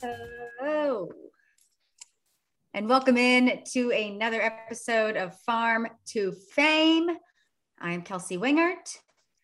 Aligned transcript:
Hello. 0.00 1.10
And 2.72 2.88
welcome 2.88 3.18
in 3.18 3.62
to 3.72 3.90
another 3.90 4.40
episode 4.40 5.18
of 5.18 5.38
Farm 5.40 5.86
to 6.06 6.32
Fame. 6.32 7.10
I'm 7.78 8.00
Kelsey 8.00 8.38
Wingert. 8.38 8.96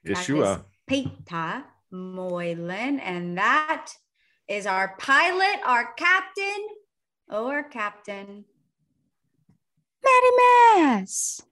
Yes, 0.05 0.27
you 0.27 0.43
are. 0.43 0.65
Peter 0.87 1.65
Moylan. 1.91 2.99
And 3.01 3.37
that 3.37 3.93
is 4.49 4.65
our 4.65 4.97
pilot, 4.99 5.61
our 5.67 5.93
captain, 5.99 6.69
or 7.31 7.63
captain, 7.65 8.47
Maddie 10.03 10.37
Mass. 10.97 11.43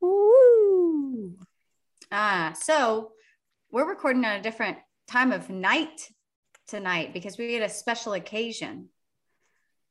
Woo. 0.00 1.36
Ah, 2.10 2.54
so 2.58 3.12
we're 3.70 3.86
recording 3.86 4.24
on 4.24 4.40
a 4.40 4.42
different 4.42 4.78
time 5.06 5.30
of 5.30 5.50
night 5.50 6.08
tonight 6.76 7.12
because 7.12 7.36
we 7.36 7.52
had 7.52 7.62
a 7.62 7.68
special 7.68 8.14
occasion. 8.14 8.88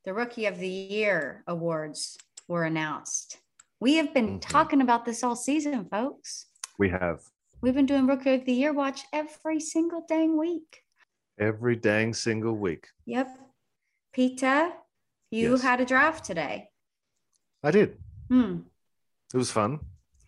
The 0.04 0.12
Rookie 0.12 0.46
of 0.46 0.58
the 0.58 0.68
Year 0.68 1.44
awards 1.46 2.18
were 2.48 2.64
announced. 2.64 3.38
We 3.78 3.94
have 3.94 4.12
been 4.12 4.40
Mhm. 4.40 4.40
talking 4.40 4.80
about 4.80 5.04
this 5.04 5.22
all 5.22 5.36
season, 5.36 5.88
folks. 5.88 6.46
We 6.78 6.88
have 6.90 7.20
We've 7.60 7.72
been 7.74 7.86
doing 7.86 8.08
Rookie 8.08 8.34
of 8.34 8.44
the 8.44 8.52
Year 8.52 8.72
watch 8.72 9.02
every 9.12 9.60
single 9.60 10.04
dang 10.08 10.36
week. 10.36 10.84
every 11.38 11.76
dang 11.76 12.12
single 12.14 12.54
week. 12.56 12.88
Yep. 13.06 13.28
Pita, 14.12 14.72
you 15.30 15.52
Yes. 15.52 15.62
had 15.62 15.80
a 15.80 15.84
draft 15.84 16.24
today. 16.24 16.70
I 17.62 17.70
did. 17.70 17.96
Hmm. 18.28 18.62
It 19.32 19.36
was 19.36 19.50
fun. 19.52 19.80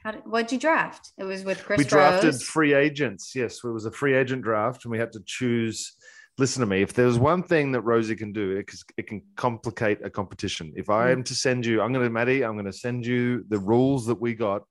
How 0.05 0.13
did, 0.13 0.25
what'd 0.25 0.53
you 0.53 0.59
draft? 0.59 1.13
It 1.19 1.25
was 1.25 1.45
with 1.45 1.63
Chris 1.65 1.79
we 1.79 1.85
drafted 1.85 2.25
Rose. 2.35 2.43
free 2.43 2.75
agents. 2.75 3.35
Yes, 3.35 3.63
it 3.65 3.69
was 3.69 3.87
a 3.87 3.91
free 3.91 4.15
agent 4.15 4.43
draft, 4.43 4.85
and 4.85 4.93
we 4.93 4.99
had 4.99 5.13
to 5.13 5.21
choose. 5.25 5.97
Listen 6.37 6.61
to 6.61 6.67
me. 6.67 6.83
If 6.83 6.93
there's 6.95 7.17
one 7.19 7.45
thing 7.45 7.71
that 7.73 7.83
Rosie 7.83 8.17
can 8.17 8.33
do, 8.33 8.57
it, 8.57 8.69
it 8.97 9.07
can 9.07 9.23
complicate 9.37 9.99
a 10.05 10.11
competition. 10.11 10.73
If 10.75 10.91
I 10.91 11.09
Mm. 11.09 11.13
am 11.13 11.25
to 11.25 11.35
send 11.35 11.65
you, 11.65 11.81
I'm 11.81 11.93
going 11.93 12.05
to, 12.05 12.11
Maddie, 12.11 12.45
I'm 12.45 12.55
going 12.55 12.65
to 12.65 12.73
send 12.73 13.07
you 13.07 13.45
the 13.49 13.59
rules 13.59 14.07
that 14.07 14.21
we 14.21 14.35
got, 14.35 14.63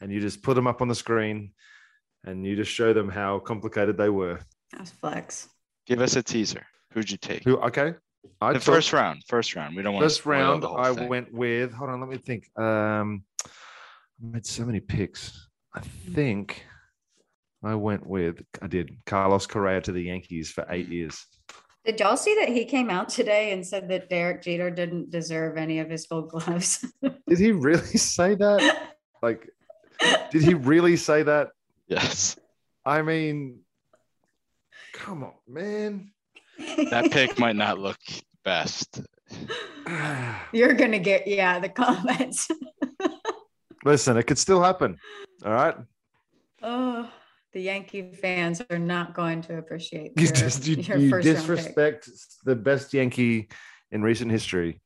and 0.00 0.12
you 0.12 0.20
just 0.20 0.42
put 0.44 0.54
them 0.54 0.68
up 0.68 0.80
on 0.80 0.86
the 0.86 0.94
screen, 0.94 1.52
and 2.24 2.46
you 2.46 2.54
just 2.54 2.70
show 2.70 2.92
them 2.92 3.08
how 3.08 3.40
complicated 3.40 3.96
they 3.96 4.10
were. 4.10 4.38
That's 4.70 4.90
flex. 4.92 5.48
Give 5.86 6.00
us 6.00 6.14
a 6.14 6.22
teaser. 6.22 6.64
Who'd 6.92 7.10
you 7.10 7.16
take? 7.18 7.42
Who? 7.42 7.56
Okay. 7.58 7.94
I 8.40 8.52
the 8.52 8.60
took- 8.60 8.74
first 8.74 8.92
round. 8.92 9.24
First 9.26 9.56
round. 9.56 9.74
We 9.74 9.82
don't 9.82 9.94
want 9.94 10.04
First 10.04 10.18
to 10.18 10.22
spoil 10.22 10.32
round, 10.34 10.62
the 10.62 10.68
whole 10.68 10.78
I 10.78 10.94
thing. 10.94 11.08
went 11.08 11.32
with. 11.34 11.72
Hold 11.72 11.90
on, 11.90 11.98
let 11.98 12.08
me 12.08 12.18
think. 12.18 12.44
Um, 12.56 13.24
I 13.44 13.48
made 14.34 14.46
so 14.46 14.64
many 14.64 14.78
picks. 14.78 15.48
I 15.74 15.80
think 15.80 16.64
I 17.64 17.74
went 17.74 18.06
with. 18.06 18.42
I 18.60 18.66
did 18.66 18.96
Carlos 19.06 19.46
Correa 19.46 19.80
to 19.82 19.92
the 19.92 20.02
Yankees 20.02 20.50
for 20.50 20.66
eight 20.70 20.88
years. 20.88 21.26
Did 21.84 21.98
y'all 21.98 22.16
see 22.16 22.36
that 22.36 22.48
he 22.48 22.64
came 22.64 22.90
out 22.90 23.08
today 23.08 23.52
and 23.52 23.66
said 23.66 23.88
that 23.88 24.08
Derek 24.08 24.42
Jeter 24.42 24.70
didn't 24.70 25.10
deserve 25.10 25.56
any 25.56 25.80
of 25.80 25.90
his 25.90 26.06
gold 26.06 26.30
gloves? 26.30 26.84
Did 27.26 27.38
he 27.38 27.52
really 27.52 27.96
say 27.98 28.34
that? 28.36 28.88
Like, 29.22 29.48
did 30.32 30.42
he 30.42 30.54
really 30.54 30.96
say 30.96 31.22
that? 31.22 31.50
Yes. 31.86 32.36
I 32.84 33.02
mean, 33.02 33.60
come 34.92 35.22
on, 35.22 35.34
man. 35.46 36.10
That 36.90 37.12
pick 37.12 37.38
might 37.38 37.54
not 37.54 37.78
look 37.78 38.00
best. 38.44 39.00
You're 40.52 40.74
gonna 40.74 40.98
get 40.98 41.28
yeah 41.28 41.58
the 41.60 41.68
comments. 41.68 42.48
Listen, 43.84 44.16
it 44.16 44.24
could 44.24 44.38
still 44.38 44.62
happen. 44.62 44.98
All 45.44 45.52
right. 45.52 45.76
oh, 46.62 47.08
the 47.52 47.60
Yankee 47.60 48.12
fans 48.14 48.62
are 48.70 48.78
not 48.78 49.14
going 49.14 49.42
to 49.42 49.58
appreciate 49.58 50.12
You 50.16 50.26
just 50.28 50.66
you, 50.66 50.76
your 50.76 50.98
you 50.98 51.10
first 51.10 51.26
round 51.26 51.36
pick. 51.36 51.46
disrespect 51.46 52.08
the 52.44 52.56
best 52.56 52.92
Yankee 52.94 53.48
in 53.90 54.02
recent 54.02 54.30
history, 54.30 54.80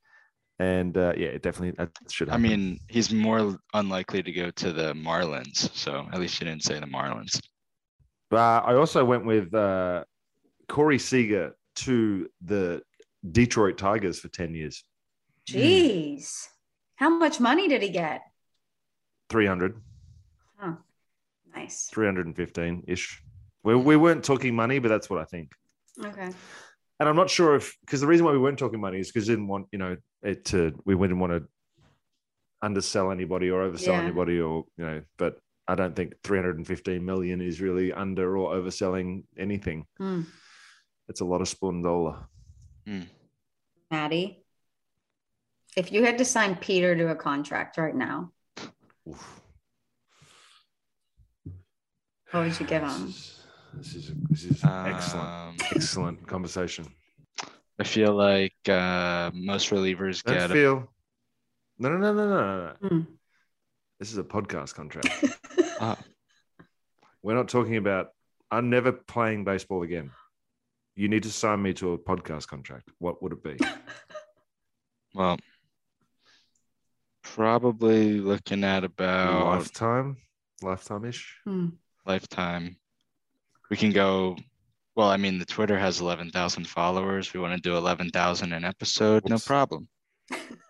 and 0.59 0.97
uh, 0.97 1.12
yeah, 1.16 1.28
it 1.28 1.43
definitely 1.43 1.77
that 1.78 1.91
should. 2.10 2.28
I 2.28 2.37
mean, 2.38 2.78
he's 2.88 3.12
more 3.12 3.59
unlikely 3.75 4.22
to 4.22 4.32
go 4.32 4.50
to 4.50 4.72
the 4.72 4.93
Marlins. 4.94 5.71
So 5.75 6.06
at 6.12 6.19
least 6.21 6.41
you 6.41 6.47
didn't 6.47 6.65
say 6.65 6.78
the 6.81 6.87
Marlins. 6.87 7.41
But 8.31 8.65
I 8.65 8.75
also 8.75 9.04
went 9.04 9.25
with 9.25 9.54
uh, 9.54 10.04
Corey 10.69 10.98
Seager 10.98 11.54
to 11.77 12.28
the 12.44 12.83
Detroit 13.31 13.78
Tigers 13.78 14.19
for 14.19 14.28
10 14.28 14.54
years, 14.54 14.83
Jeez, 15.48 16.48
how 16.97 17.10
much 17.10 17.38
money 17.38 17.69
did 17.69 17.83
he 17.83 17.91
get? 17.91 18.22
300, 19.31 19.81
Nice. 21.66 21.88
315 21.91 22.84
ish. 22.87 23.22
We, 23.65 23.75
we 23.75 23.97
weren't 23.97 24.22
talking 24.22 24.54
money, 24.54 24.78
but 24.78 24.88
that's 24.88 25.10
what 25.10 25.21
I 25.21 25.25
think. 25.25 25.53
Okay. 26.04 26.31
And 27.00 27.09
I'm 27.09 27.16
not 27.16 27.28
sure 27.28 27.56
if, 27.56 27.77
because 27.81 28.00
the 28.00 28.06
reason 28.06 28.25
why 28.25 28.32
we 28.32 28.38
weren't 28.38 28.59
talking 28.59 28.81
money 28.81 29.00
is 29.00 29.10
because 29.10 29.28
we 29.28 29.34
didn't 29.34 29.49
want, 29.49 29.66
you 29.72 29.78
know, 29.78 29.97
it 30.22 30.44
to, 30.47 30.72
we 30.84 30.94
didn't 30.94 31.19
want 31.19 31.32
to 31.32 31.43
undersell 32.62 33.10
anybody 33.10 33.50
or 33.50 33.69
oversell 33.69 33.88
Yeah. 33.88 34.03
anybody 34.03 34.41
or, 34.41 34.65
you 34.78 34.87
know, 34.87 35.03
but 35.19 35.38
I 35.69 35.75
don't 35.75 35.97
think 35.97 36.15
315 36.22 37.04
million 37.04 37.41
is 37.41 37.60
really 37.60 37.93
under 37.93 38.38
or 38.38 38.54
overselling 38.54 39.25
anything. 39.37 39.87
Hmm. 39.98 40.22
It's 41.09 41.21
a 41.21 41.25
lot 41.25 41.41
of 41.41 41.48
spondola. 41.48 42.25
Maddie, 43.91 44.44
if 45.77 45.91
you 45.93 46.04
had 46.04 46.19
to 46.19 46.25
sign 46.25 46.54
Peter 46.54 46.97
to 46.97 47.09
a 47.10 47.16
contract 47.16 47.77
right 47.78 47.94
now, 47.94 48.31
Oof. 49.09 49.41
What 52.31 52.44
would 52.44 52.60
you 52.60 52.66
give 52.66 52.82
him? 52.82 53.14
This 53.75 53.94
is 53.94 54.12
this 54.31 54.44
is 54.44 54.64
excellent, 54.64 55.28
Um, 55.28 55.56
excellent 55.75 56.26
conversation. 56.26 56.87
I 57.78 57.84
feel 57.84 58.14
like 58.14 58.56
uh, 58.69 59.31
most 59.34 59.70
relievers 59.70 60.22
Don't 60.22 60.36
get. 60.36 60.50
A, 60.50 60.54
feel. 60.54 60.92
No, 61.78 61.91
no, 61.91 61.98
no, 61.98 62.15
no, 62.15 62.28
no, 62.28 62.36
no. 62.36 62.75
no. 62.81 62.88
Hmm. 62.88 63.00
This 63.98 64.12
is 64.12 64.19
a 64.19 64.25
podcast 64.25 64.75
contract. 64.75 65.09
Ah. 65.78 65.98
We're 67.22 67.34
not 67.34 67.48
talking 67.48 67.76
about. 67.76 68.09
I'm 68.50 68.70
never 68.70 68.92
playing 68.92 69.44
baseball 69.44 69.82
again. 69.82 70.10
You 70.94 71.09
need 71.09 71.25
to 71.25 71.31
sign 71.31 71.60
me 71.60 71.75
to 71.75 71.92
a 71.92 71.98
podcast 71.98 72.48
contract. 72.48 72.88
What 72.98 73.22
would 73.22 73.32
it 73.32 73.42
be? 73.42 73.59
well, 75.15 75.38
probably 77.22 78.20
looking 78.20 78.65
at 78.65 78.84
about 78.84 79.44
lifetime, 79.44 80.16
lifetime 80.62 81.04
ish. 81.04 81.36
Hmm. 81.44 81.69
Lifetime. 82.06 82.77
We 83.71 83.77
can 83.77 83.93
go. 83.93 84.37
Well, 84.94 85.09
I 85.09 85.17
mean, 85.17 85.39
the 85.39 85.44
Twitter 85.44 85.78
has 85.78 86.00
11,000 86.00 86.67
followers. 86.67 87.34
We 87.34 87.41
want 87.41 87.55
to 87.55 87.61
do 87.61 87.77
11,000 87.77 88.53
an 88.53 88.65
episode. 88.65 89.28
No 89.28 89.39
problem. 89.39 89.89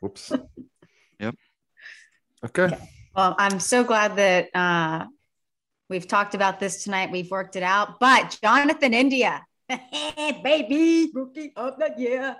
Whoops. 0.00 0.32
Yep. 1.18 1.34
Okay. 2.44 2.76
Well, 3.14 3.34
I'm 3.38 3.58
so 3.58 3.82
glad 3.82 4.16
that 4.16 4.54
uh, 4.54 5.06
we've 5.88 6.06
talked 6.06 6.34
about 6.34 6.60
this 6.60 6.84
tonight. 6.84 7.10
We've 7.10 7.30
worked 7.30 7.56
it 7.56 7.62
out. 7.62 7.98
But 7.98 8.38
Jonathan 8.42 8.92
India, 8.92 9.42
baby, 10.44 11.10
rookie 11.14 11.54
of 11.56 11.78
the 11.78 11.94
year. 11.96 12.36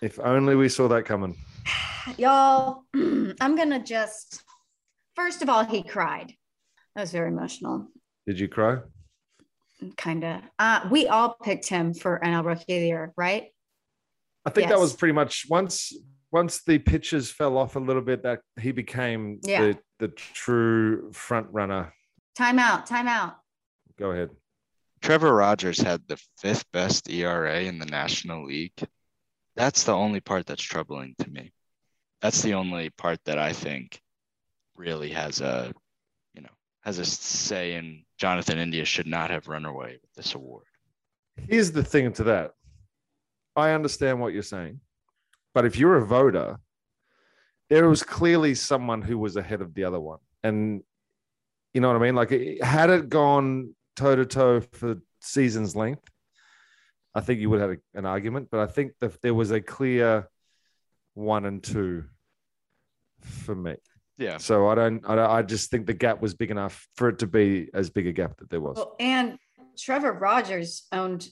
If 0.00 0.20
only 0.20 0.54
we 0.54 0.68
saw 0.68 0.86
that 0.86 1.04
coming. 1.04 1.36
Y'all, 2.16 2.84
I'm 2.94 3.56
going 3.56 3.70
to 3.70 3.80
just, 3.80 4.42
first 5.16 5.42
of 5.42 5.48
all, 5.48 5.64
he 5.64 5.82
cried. 5.82 6.32
That 6.94 7.02
was 7.02 7.12
very 7.12 7.28
emotional. 7.28 7.88
Did 8.26 8.38
you 8.38 8.48
cry? 8.48 8.78
Kind 9.96 10.24
of. 10.24 10.42
Uh, 10.58 10.86
we 10.90 11.06
all 11.08 11.36
picked 11.42 11.68
him 11.68 11.94
for 11.94 12.20
NL 12.22 12.44
Rookie 12.44 12.74
of 12.74 12.80
the 12.80 12.86
Year, 12.86 13.12
right? 13.16 13.48
I 14.44 14.50
think 14.50 14.68
that 14.68 14.78
was 14.78 14.94
pretty 14.94 15.12
much 15.12 15.46
once 15.48 15.92
once 16.32 16.62
the 16.62 16.78
pitches 16.78 17.30
fell 17.30 17.56
off 17.58 17.76
a 17.76 17.80
little 17.80 18.02
bit 18.02 18.22
that 18.22 18.40
he 18.60 18.72
became 18.72 19.40
Yeah. 19.42 19.60
the 19.62 19.78
the 19.98 20.08
true 20.08 21.12
front 21.12 21.48
runner. 21.50 21.92
Time 22.36 22.58
out, 22.58 22.86
time 22.86 23.08
out. 23.08 23.36
Go 23.98 24.12
ahead. 24.12 24.30
Trevor 25.02 25.34
Rogers 25.34 25.78
had 25.80 26.06
the 26.08 26.18
fifth 26.38 26.70
best 26.72 27.10
ERA 27.10 27.62
in 27.62 27.78
the 27.78 27.86
National 27.86 28.44
League. 28.46 28.72
That's 29.56 29.84
the 29.84 29.92
only 29.92 30.20
part 30.20 30.46
that's 30.46 30.62
troubling 30.62 31.14
to 31.18 31.30
me. 31.30 31.52
That's 32.22 32.42
the 32.42 32.54
only 32.54 32.90
part 32.90 33.18
that 33.24 33.38
I 33.38 33.52
think 33.52 34.00
really 34.76 35.10
has 35.10 35.40
a, 35.40 35.66
you 35.66 35.72
know, 35.72 35.72
has 36.82 36.98
a 36.98 37.04
say 37.04 37.74
in 37.74 38.04
Jonathan 38.18 38.58
India 38.58 38.84
should 38.84 39.06
not 39.06 39.30
have 39.30 39.48
run 39.48 39.64
away 39.64 39.98
with 40.00 40.14
this 40.14 40.34
award. 40.34 40.64
Here's 41.48 41.72
the 41.72 41.84
thing 41.84 42.12
to 42.14 42.24
that. 42.24 42.52
I 43.56 43.72
understand 43.72 44.20
what 44.20 44.32
you're 44.32 44.42
saying, 44.42 44.80
but 45.54 45.64
if 45.64 45.76
you're 45.76 45.96
a 45.96 46.06
voter, 46.06 46.58
there 47.68 47.88
was 47.88 48.02
clearly 48.02 48.54
someone 48.54 49.02
who 49.02 49.18
was 49.18 49.36
ahead 49.36 49.60
of 49.60 49.74
the 49.74 49.84
other 49.84 50.00
one, 50.00 50.18
and 50.42 50.82
you 51.74 51.80
know 51.80 51.88
what 51.88 51.96
I 51.96 52.00
mean. 52.00 52.14
Like, 52.14 52.30
had 52.62 52.90
it 52.90 53.08
gone 53.08 53.74
toe 53.96 54.16
to 54.16 54.26
toe 54.26 54.60
for 54.72 54.96
season's 55.20 55.76
length, 55.76 56.08
I 57.14 57.20
think 57.20 57.40
you 57.40 57.50
would 57.50 57.60
have 57.60 57.76
an 57.94 58.06
argument. 58.06 58.48
But 58.50 58.60
I 58.60 58.66
think 58.66 58.92
that 59.00 59.20
there 59.22 59.34
was 59.34 59.50
a 59.50 59.60
clear 59.60 60.28
one 61.14 61.44
and 61.44 61.62
two 61.62 62.04
for 63.20 63.54
me. 63.54 63.76
Yeah. 64.20 64.36
So 64.36 64.68
I 64.68 64.74
don't, 64.74 65.02
I 65.08 65.14
don't, 65.16 65.30
I 65.30 65.42
just 65.42 65.70
think 65.70 65.86
the 65.86 65.94
gap 65.94 66.20
was 66.20 66.34
big 66.34 66.50
enough 66.50 66.86
for 66.94 67.08
it 67.08 67.18
to 67.20 67.26
be 67.26 67.70
as 67.72 67.88
big 67.88 68.06
a 68.06 68.12
gap 68.12 68.36
that 68.38 68.50
there 68.50 68.60
was. 68.60 68.76
Well, 68.76 68.94
and 69.00 69.38
Trevor 69.78 70.12
Rogers 70.12 70.86
owned 70.92 71.26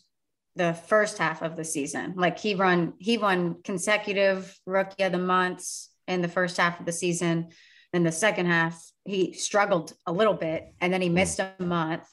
the 0.56 0.72
first 0.72 1.18
half 1.18 1.42
of 1.42 1.54
the 1.54 1.64
season. 1.64 2.14
Like 2.16 2.38
he 2.38 2.54
run 2.54 2.94
he 2.98 3.18
won 3.18 3.62
consecutive 3.62 4.58
rookie 4.66 5.04
of 5.04 5.12
the 5.12 5.18
months 5.18 5.90
in 6.08 6.22
the 6.22 6.28
first 6.28 6.56
half 6.56 6.80
of 6.80 6.86
the 6.86 6.92
season. 6.92 7.48
In 7.92 8.02
the 8.02 8.12
second 8.12 8.46
half, 8.46 8.82
he 9.04 9.34
struggled 9.34 9.92
a 10.06 10.12
little 10.12 10.34
bit, 10.34 10.74
and 10.80 10.92
then 10.92 11.00
he 11.00 11.08
missed 11.08 11.38
a 11.38 11.52
month 11.58 12.06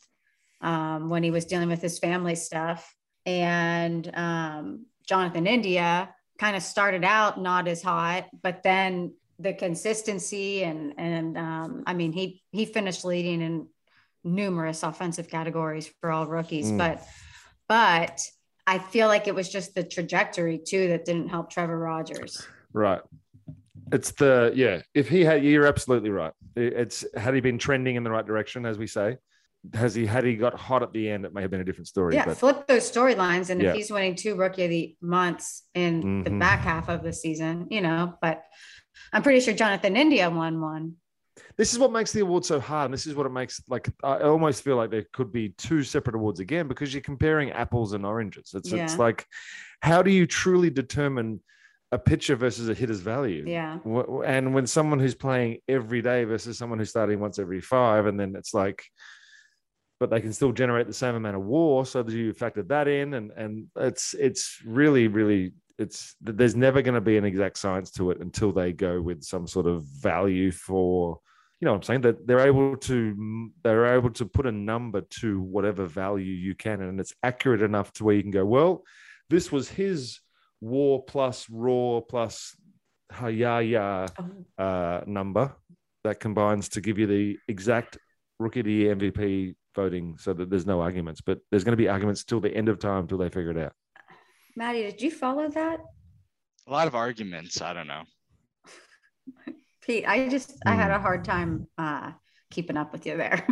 um, 0.61 1.09
when 1.09 1.23
he 1.23 1.31
was 1.31 1.45
dealing 1.45 1.69
with 1.69 1.81
his 1.81 1.99
family 1.99 2.35
stuff. 2.35 2.93
And 3.25 4.09
um, 4.13 4.85
Jonathan 5.07 5.47
India 5.47 6.13
kind 6.37 6.55
of 6.55 6.63
started 6.63 7.03
out 7.03 7.41
not 7.41 7.67
as 7.67 7.81
hot, 7.81 8.27
but 8.43 8.61
then 8.63 9.13
the 9.39 9.53
consistency 9.53 10.63
and 10.63 10.93
and 10.97 11.37
um, 11.37 11.83
I 11.85 11.93
mean 11.93 12.13
he 12.13 12.41
he 12.51 12.65
finished 12.65 13.03
leading 13.05 13.41
in 13.41 13.67
numerous 14.23 14.83
offensive 14.83 15.29
categories 15.29 15.91
for 16.01 16.11
all 16.11 16.27
rookies, 16.27 16.71
mm. 16.71 16.77
but 16.77 17.03
but 17.67 18.21
I 18.67 18.79
feel 18.79 19.07
like 19.07 19.27
it 19.27 19.35
was 19.35 19.49
just 19.49 19.75
the 19.75 19.83
trajectory 19.83 20.57
too 20.57 20.87
that 20.89 21.05
didn't 21.05 21.29
help 21.29 21.49
Trevor 21.49 21.77
Rogers. 21.77 22.45
Right. 22.73 23.01
It's 23.91 24.11
the 24.11 24.51
yeah. 24.55 24.81
If 24.93 25.07
he 25.09 25.23
had, 25.23 25.43
you're 25.43 25.67
absolutely 25.67 26.09
right. 26.09 26.33
It's 26.55 27.05
had 27.15 27.35
he 27.35 27.41
been 27.41 27.59
trending 27.59 27.95
in 27.95 28.03
the 28.03 28.09
right 28.09 28.25
direction, 28.25 28.65
as 28.65 28.77
we 28.77 28.87
say, 28.87 29.17
has 29.73 29.95
he 29.95 30.05
had 30.05 30.23
he 30.23 30.35
got 30.35 30.57
hot 30.59 30.83
at 30.83 30.91
the 30.93 31.09
end, 31.09 31.25
it 31.25 31.33
may 31.33 31.41
have 31.41 31.51
been 31.51 31.61
a 31.61 31.65
different 31.65 31.87
story. 31.87 32.15
Yeah, 32.15 32.25
but, 32.25 32.37
flip 32.37 32.67
those 32.67 32.89
storylines, 32.89 33.49
and 33.49 33.61
yeah. 33.61 33.69
if 33.69 33.75
he's 33.75 33.91
winning 33.91 34.15
two 34.15 34.35
rookie 34.35 34.63
of 34.63 34.69
the 34.69 34.95
months 35.01 35.63
in 35.73 36.01
mm-hmm. 36.01 36.23
the 36.23 36.31
back 36.31 36.61
half 36.61 36.89
of 36.89 37.03
the 37.03 37.13
season, 37.13 37.67
you 37.69 37.81
know. 37.81 38.15
But 38.21 38.43
I'm 39.13 39.23
pretty 39.23 39.39
sure 39.39 39.53
Jonathan 39.53 39.95
India 39.95 40.29
won 40.29 40.61
one. 40.61 40.95
This 41.57 41.73
is 41.73 41.79
what 41.79 41.91
makes 41.91 42.11
the 42.11 42.21
award 42.21 42.45
so 42.45 42.59
hard. 42.59 42.85
And 42.85 42.93
this 42.93 43.07
is 43.07 43.15
what 43.15 43.25
it 43.25 43.31
makes 43.31 43.61
like 43.67 43.89
I 44.03 44.19
almost 44.19 44.63
feel 44.63 44.75
like 44.75 44.91
there 44.91 45.05
could 45.13 45.31
be 45.31 45.49
two 45.49 45.83
separate 45.83 46.15
awards 46.15 46.39
again 46.39 46.67
because 46.67 46.93
you're 46.93 47.01
comparing 47.01 47.51
apples 47.51 47.93
and 47.93 48.05
oranges. 48.05 48.51
It's 48.53 48.71
yeah. 48.71 48.83
it's 48.83 48.97
like 48.97 49.25
how 49.81 50.01
do 50.01 50.11
you 50.11 50.25
truly 50.25 50.69
determine 50.69 51.41
a 51.91 51.99
pitcher 51.99 52.35
versus 52.35 52.69
a 52.69 52.73
hitter's 52.73 53.01
value? 53.01 53.43
Yeah. 53.47 53.79
And 54.25 54.53
when 54.53 54.67
someone 54.67 54.99
who's 54.99 55.15
playing 55.15 55.59
every 55.67 56.01
day 56.01 56.23
versus 56.23 56.57
someone 56.57 56.79
who's 56.79 56.89
starting 56.89 57.19
once 57.19 57.39
every 57.39 57.61
five, 57.61 58.05
and 58.05 58.19
then 58.19 58.35
it's 58.35 58.53
like 58.53 58.83
but 59.99 60.09
they 60.09 60.19
can 60.19 60.33
still 60.33 60.51
generate 60.51 60.87
the 60.87 60.93
same 60.93 61.15
amount 61.15 61.37
of 61.37 61.43
war. 61.43 61.85
So 61.85 62.05
you 62.07 62.33
factored 62.33 62.67
that 62.67 62.87
in, 62.87 63.13
and 63.13 63.31
and 63.31 63.67
it's 63.77 64.13
it's 64.13 64.59
really 64.65 65.07
really 65.07 65.53
it's 65.77 66.15
there's 66.21 66.55
never 66.55 66.81
going 66.81 66.95
to 66.95 67.01
be 67.01 67.17
an 67.17 67.25
exact 67.25 67.57
science 67.57 67.91
to 67.91 68.11
it 68.11 68.19
until 68.19 68.51
they 68.51 68.71
go 68.71 69.01
with 69.01 69.23
some 69.23 69.47
sort 69.47 69.67
of 69.67 69.83
value 69.85 70.51
for 70.51 71.19
you 71.59 71.65
know 71.65 71.71
what 71.71 71.77
I'm 71.77 71.83
saying 71.83 72.01
that 72.01 72.25
they're 72.27 72.47
able 72.47 72.77
to 72.77 73.51
they're 73.63 73.95
able 73.95 74.11
to 74.11 74.25
put 74.25 74.45
a 74.45 74.51
number 74.51 75.01
to 75.21 75.41
whatever 75.41 75.85
value 75.85 76.33
you 76.33 76.55
can 76.55 76.81
and 76.81 76.99
it's 76.99 77.13
accurate 77.23 77.61
enough 77.61 77.91
to 77.93 78.03
where 78.03 78.15
you 78.15 78.21
can 78.21 78.31
go 78.31 78.45
well 78.45 78.83
this 79.29 79.51
was 79.51 79.69
his 79.69 80.19
war 80.61 81.03
plus 81.03 81.47
raw 81.49 82.01
plus 82.01 82.55
hayaya 83.11 84.09
oh. 84.19 84.63
uh, 84.63 85.01
number 85.05 85.53
that 86.03 86.19
combines 86.19 86.69
to 86.69 86.81
give 86.81 86.97
you 86.97 87.07
the 87.07 87.37
exact 87.47 87.97
rookie 88.39 88.59
of 88.59 88.65
the 88.65 88.71
year 88.71 88.95
MVP 88.95 89.55
voting 89.75 90.17
so 90.17 90.33
that 90.33 90.49
there's 90.49 90.65
no 90.65 90.81
arguments. 90.81 91.21
But 91.21 91.39
there's 91.49 91.63
going 91.63 91.73
to 91.73 91.77
be 91.77 91.89
arguments 91.89 92.23
till 92.23 92.39
the 92.39 92.55
end 92.55 92.69
of 92.69 92.79
time 92.79 93.07
till 93.07 93.17
they 93.17 93.29
figure 93.29 93.51
it 93.51 93.57
out. 93.57 93.73
Maddie, 94.55 94.83
did 94.83 95.01
you 95.01 95.11
follow 95.11 95.49
that? 95.49 95.81
A 96.67 96.71
lot 96.71 96.87
of 96.87 96.95
arguments. 96.95 97.61
I 97.61 97.73
don't 97.73 97.87
know. 97.87 98.03
Pete, 99.81 100.05
I 100.07 100.29
just 100.29 100.57
I 100.65 100.73
had 100.73 100.91
a 100.91 100.99
hard 100.99 101.25
time 101.25 101.67
uh, 101.77 102.11
keeping 102.49 102.77
up 102.77 102.91
with 102.91 103.05
you 103.05 103.17
there. 103.17 103.45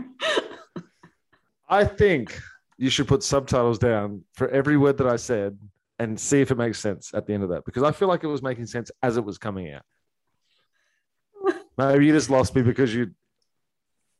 I 1.70 1.84
think 1.84 2.40
you 2.78 2.90
should 2.90 3.08
put 3.08 3.24
subtitles 3.24 3.80
down 3.80 4.24
for 4.34 4.48
every 4.50 4.78
word 4.78 4.98
that 4.98 5.08
I 5.08 5.18
said 5.18 5.58
and 6.00 6.20
see 6.20 6.42
if 6.42 6.52
it 6.52 6.58
makes 6.58 6.80
sense 6.80 7.14
at 7.14 7.28
the 7.28 7.34
end 7.34 7.44
of 7.44 7.50
that 7.50 7.66
because 7.66 7.84
I 7.84 7.92
feel 7.92 8.08
like 8.08 8.24
it 8.24 8.28
was 8.28 8.42
making 8.42 8.66
sense 8.66 8.90
as 9.02 9.18
it 9.18 9.26
was 9.26 9.38
coming 9.38 9.74
out. 9.74 9.84
Maybe 11.78 12.06
you 12.06 12.14
just 12.14 12.30
lost 12.30 12.56
me 12.56 12.62
because 12.62 12.94
you. 12.94 13.12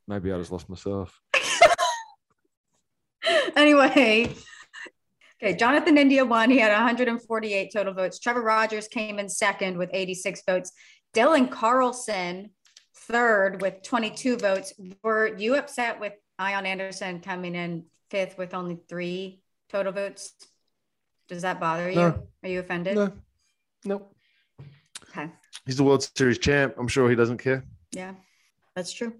Maybe 0.06 0.30
I 0.32 0.38
just 0.38 0.52
lost 0.52 0.68
myself. 0.68 1.18
anyway, 3.56 4.34
okay, 5.44 5.56
Jonathan 5.56 5.98
India 5.98 6.24
won. 6.24 6.50
He 6.50 6.58
had 6.58 6.72
148 6.72 7.70
total 7.72 7.92
votes. 7.92 8.18
Trevor 8.18 8.42
Rogers 8.42 8.88
came 8.88 9.18
in 9.18 9.28
second 9.28 9.76
with 9.76 9.90
86 9.92 10.42
votes. 10.46 10.72
Dylan 11.14 11.50
Carlson 11.50 12.50
third 12.96 13.60
with 13.60 13.82
22 13.82 14.38
votes. 14.38 14.72
Were 15.02 15.36
you 15.36 15.56
upset 15.56 16.00
with 16.00 16.14
Ian 16.40 16.66
Anderson 16.66 17.20
coming 17.20 17.54
in 17.54 17.84
fifth 18.10 18.38
with 18.38 18.54
only 18.54 18.78
three 18.88 19.42
total 19.68 19.92
votes? 19.92 20.32
Does 21.28 21.42
that 21.42 21.60
bother 21.60 21.88
you? 21.88 21.96
No. 21.96 22.28
Are 22.42 22.48
you 22.48 22.60
offended? 22.60 22.96
No. 22.96 23.12
No. 23.84 24.08
Okay. 25.10 25.30
He's 25.66 25.76
the 25.76 25.84
World 25.84 26.08
Series 26.16 26.38
champ. 26.38 26.74
I'm 26.78 26.88
sure 26.88 27.08
he 27.08 27.16
doesn't 27.16 27.38
care. 27.38 27.64
Yeah, 27.92 28.14
that's 28.74 28.92
true 28.92 29.12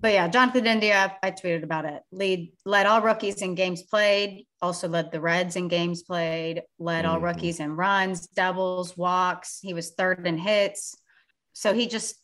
but 0.00 0.12
yeah, 0.12 0.28
Jonathan 0.28 0.66
India, 0.66 1.16
I 1.22 1.30
tweeted 1.30 1.62
about 1.62 1.84
it. 1.84 2.02
Lead 2.10 2.52
led 2.64 2.86
all 2.86 3.02
rookies 3.02 3.42
in 3.42 3.54
games 3.54 3.82
played, 3.82 4.46
also 4.62 4.88
led 4.88 5.12
the 5.12 5.20
Reds 5.20 5.56
in 5.56 5.68
games 5.68 6.02
played, 6.02 6.62
led 6.78 7.04
all 7.04 7.16
mm-hmm. 7.16 7.24
rookies 7.26 7.60
in 7.60 7.76
runs, 7.76 8.26
doubles, 8.28 8.96
walks. 8.96 9.58
He 9.60 9.74
was 9.74 9.90
third 9.90 10.26
in 10.26 10.38
hits. 10.38 10.96
So 11.52 11.74
he 11.74 11.86
just 11.86 12.16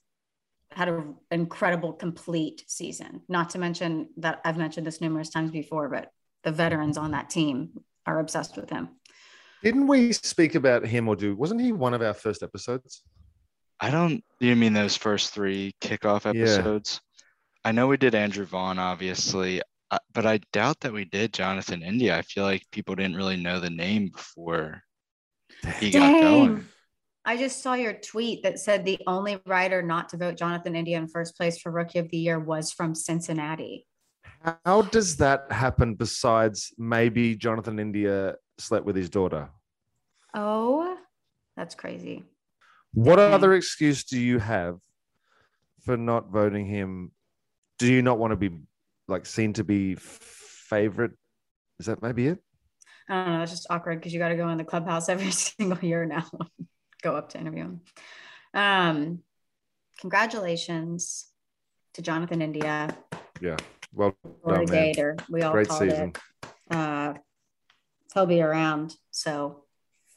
had 0.71 0.89
an 0.89 1.17
incredible 1.31 1.93
complete 1.93 2.65
season. 2.67 3.23
Not 3.29 3.51
to 3.51 3.59
mention 3.59 4.09
that 4.19 4.41
I've 4.45 4.57
mentioned 4.57 4.87
this 4.87 5.01
numerous 5.01 5.31
times 5.31 5.51
before, 5.51 5.89
but 5.89 6.11
the 6.45 6.53
veterans 6.53 6.97
on 6.97 7.11
that 7.11 7.31
team 7.31 7.81
are 8.07 8.21
obsessed 8.21 8.57
with 8.57 8.71
him. 8.71 8.89
Didn't 9.63 9.87
we 9.87 10.13
speak 10.13 10.55
about 10.55 10.87
him 10.87 11.09
or 11.09 11.17
do 11.17 11.35
wasn't 11.35 11.61
he 11.61 11.73
one 11.73 11.95
of 11.95 12.03
our 12.03 12.15
first 12.15 12.43
episodes? 12.43 13.03
I 13.81 13.91
don't 13.91 14.25
you 14.41 14.57
mean 14.57 14.73
those 14.73 14.97
first 14.97 15.35
three 15.35 15.75
kickoff 15.81 16.27
episodes? 16.27 17.01
I 17.67 17.73
know 17.73 17.89
we 17.89 17.97
did 17.97 18.15
Andrew 18.15 18.45
Vaughn, 18.45 18.79
obviously, 18.79 19.61
uh, 19.91 19.99
but 20.15 20.25
I 20.25 20.39
doubt 20.53 20.79
that 20.83 20.93
we 20.93 21.05
did 21.05 21.33
Jonathan 21.33 21.83
India. 21.83 22.17
I 22.17 22.23
feel 22.23 22.45
like 22.45 22.63
people 22.71 22.95
didn't 22.95 23.17
really 23.17 23.37
know 23.37 23.59
the 23.59 23.71
name 23.71 24.11
before 24.15 24.83
he 25.81 25.91
Dang. 25.91 26.01
got 26.01 26.21
going. 26.21 26.69
I 27.25 27.37
just 27.37 27.65
saw 27.65 27.75
your 27.75 27.95
tweet 27.95 28.45
that 28.45 28.61
said 28.61 28.85
the 28.85 29.01
only 29.09 29.41
writer 29.47 29.83
not 29.83 30.11
to 30.11 30.17
vote 30.17 30.37
Jonathan 30.37 30.77
India 30.77 30.97
in 30.97 31.09
first 31.09 31.37
place 31.37 31.59
for 31.59 31.73
Rookie 31.73 31.99
of 31.99 32.09
the 32.09 32.19
Year 32.19 32.39
was 32.39 32.71
from 32.71 32.95
Cincinnati. 32.95 33.85
How 34.65 34.83
does 34.83 35.17
that 35.17 35.51
happen 35.51 35.97
besides 35.97 36.73
maybe 36.79 37.35
Jonathan 37.35 37.81
India 37.81 38.37
slept 38.59 38.87
with 38.87 38.95
his 38.95 39.11
daughter? 39.11 39.51
Oh, 40.35 40.97
that's 41.57 41.75
crazy. 41.75 42.23
What 42.95 43.19
okay. 43.19 43.35
other 43.35 43.55
excuse 43.55 44.05
do 44.05 44.21
you 44.21 44.39
have 44.39 44.79
for 45.85 45.97
not 45.97 46.31
voting 46.31 46.67
him 46.67 47.11
do 47.79 47.93
you 47.93 48.03
not 48.03 48.19
want 48.19 48.33
to 48.33 48.37
be 48.37 48.51
like 49.09 49.27
seen 49.27 49.53
to 49.55 49.65
be 49.65 49.95
favorite? 49.97 51.13
Is 51.79 51.87
that 51.87 52.03
maybe 52.03 52.29
it? 52.29 52.39
I 53.09 53.25
don't 53.25 53.35
know. 53.35 53.43
It's 53.43 53.53
just 53.53 53.67
awkward 53.71 53.99
because 53.99 54.13
you 54.13 54.19
got 54.19 54.31
to 54.31 54.37
go 54.37 54.49
in 54.49 54.59
the 54.59 54.65
clubhouse 54.65 55.09
every 55.09 55.31
single 55.31 55.79
year 55.79 56.05
now. 56.05 56.27
go 57.03 57.15
up 57.15 57.31
to 57.31 57.39
interview 57.39 57.65
him. 57.65 57.81
Um, 58.55 59.19
congratulations 60.01 61.27
to 61.95 62.03
Jonathan 62.03 62.43
India. 62.43 62.97
Yeah. 63.41 63.57
Well, 63.93 64.17
done, 64.47 64.67
Gator. 64.67 65.17
We 65.29 65.43
all 65.43 65.53
Great 65.53 65.71
season. 65.71 66.13
It. 66.43 66.75
Uh, 66.77 67.15
he'll 68.13 68.27
be 68.27 68.43
around. 68.43 68.95
So 69.11 69.65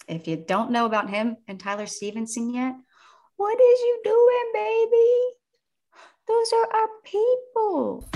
if 0.07 0.27
you 0.27 0.37
don't 0.37 0.71
know 0.71 0.85
about 0.85 1.09
him 1.09 1.37
and 1.47 1.59
Tyler 1.59 1.85
Stephenson 1.85 2.53
yet, 2.53 2.75
what 3.37 3.59
is 3.59 3.79
you 3.79 4.01
doing, 4.03 4.51
baby? 4.53 5.38
Those 6.29 6.53
are 6.53 6.75
our 6.75 6.87
people. 7.03 8.07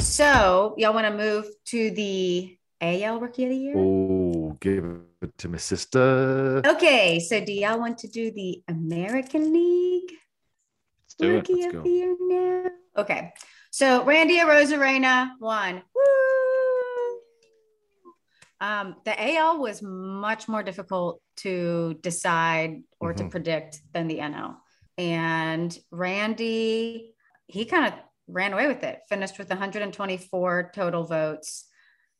So, 0.00 0.74
y'all 0.76 0.92
want 0.92 1.06
to 1.06 1.16
move 1.16 1.46
to 1.66 1.90
the 1.90 2.58
AL 2.82 3.20
Rookie 3.20 3.44
of 3.44 3.50
the 3.50 3.56
Year? 3.56 3.74
Oh, 3.74 4.54
give 4.60 4.84
it 5.22 5.38
to 5.38 5.48
my 5.48 5.56
sister. 5.56 6.60
Okay, 6.66 7.20
so 7.20 7.42
do 7.42 7.50
y'all 7.54 7.78
want 7.78 7.96
to 7.98 8.08
do 8.08 8.30
the 8.32 8.62
American 8.68 9.50
League 9.50 10.12
Let's 11.04 11.14
do 11.18 11.34
Rookie 11.36 11.62
of 11.62 11.72
go. 11.72 11.82
the 11.82 11.88
Year 11.88 12.16
now? 12.20 12.70
Okay, 12.98 13.32
so 13.70 14.04
Randy 14.04 14.38
Arozarena 14.38 15.30
won. 15.40 15.82
Woo! 15.94 16.02
Um, 18.60 18.96
the 19.06 19.36
AL 19.36 19.58
was 19.58 19.80
much 19.80 20.48
more 20.48 20.62
difficult 20.62 21.22
to 21.36 21.94
decide 22.02 22.82
or 23.00 23.14
mm-hmm. 23.14 23.24
to 23.24 23.30
predict 23.30 23.80
than 23.94 24.06
the 24.06 24.18
NL. 24.18 24.56
And 24.98 25.76
Randy 25.90 27.11
he 27.52 27.64
kind 27.66 27.92
of 27.92 27.98
ran 28.28 28.52
away 28.52 28.66
with 28.66 28.82
it, 28.82 29.00
finished 29.08 29.38
with 29.38 29.50
124 29.50 30.72
total 30.74 31.04
votes. 31.04 31.66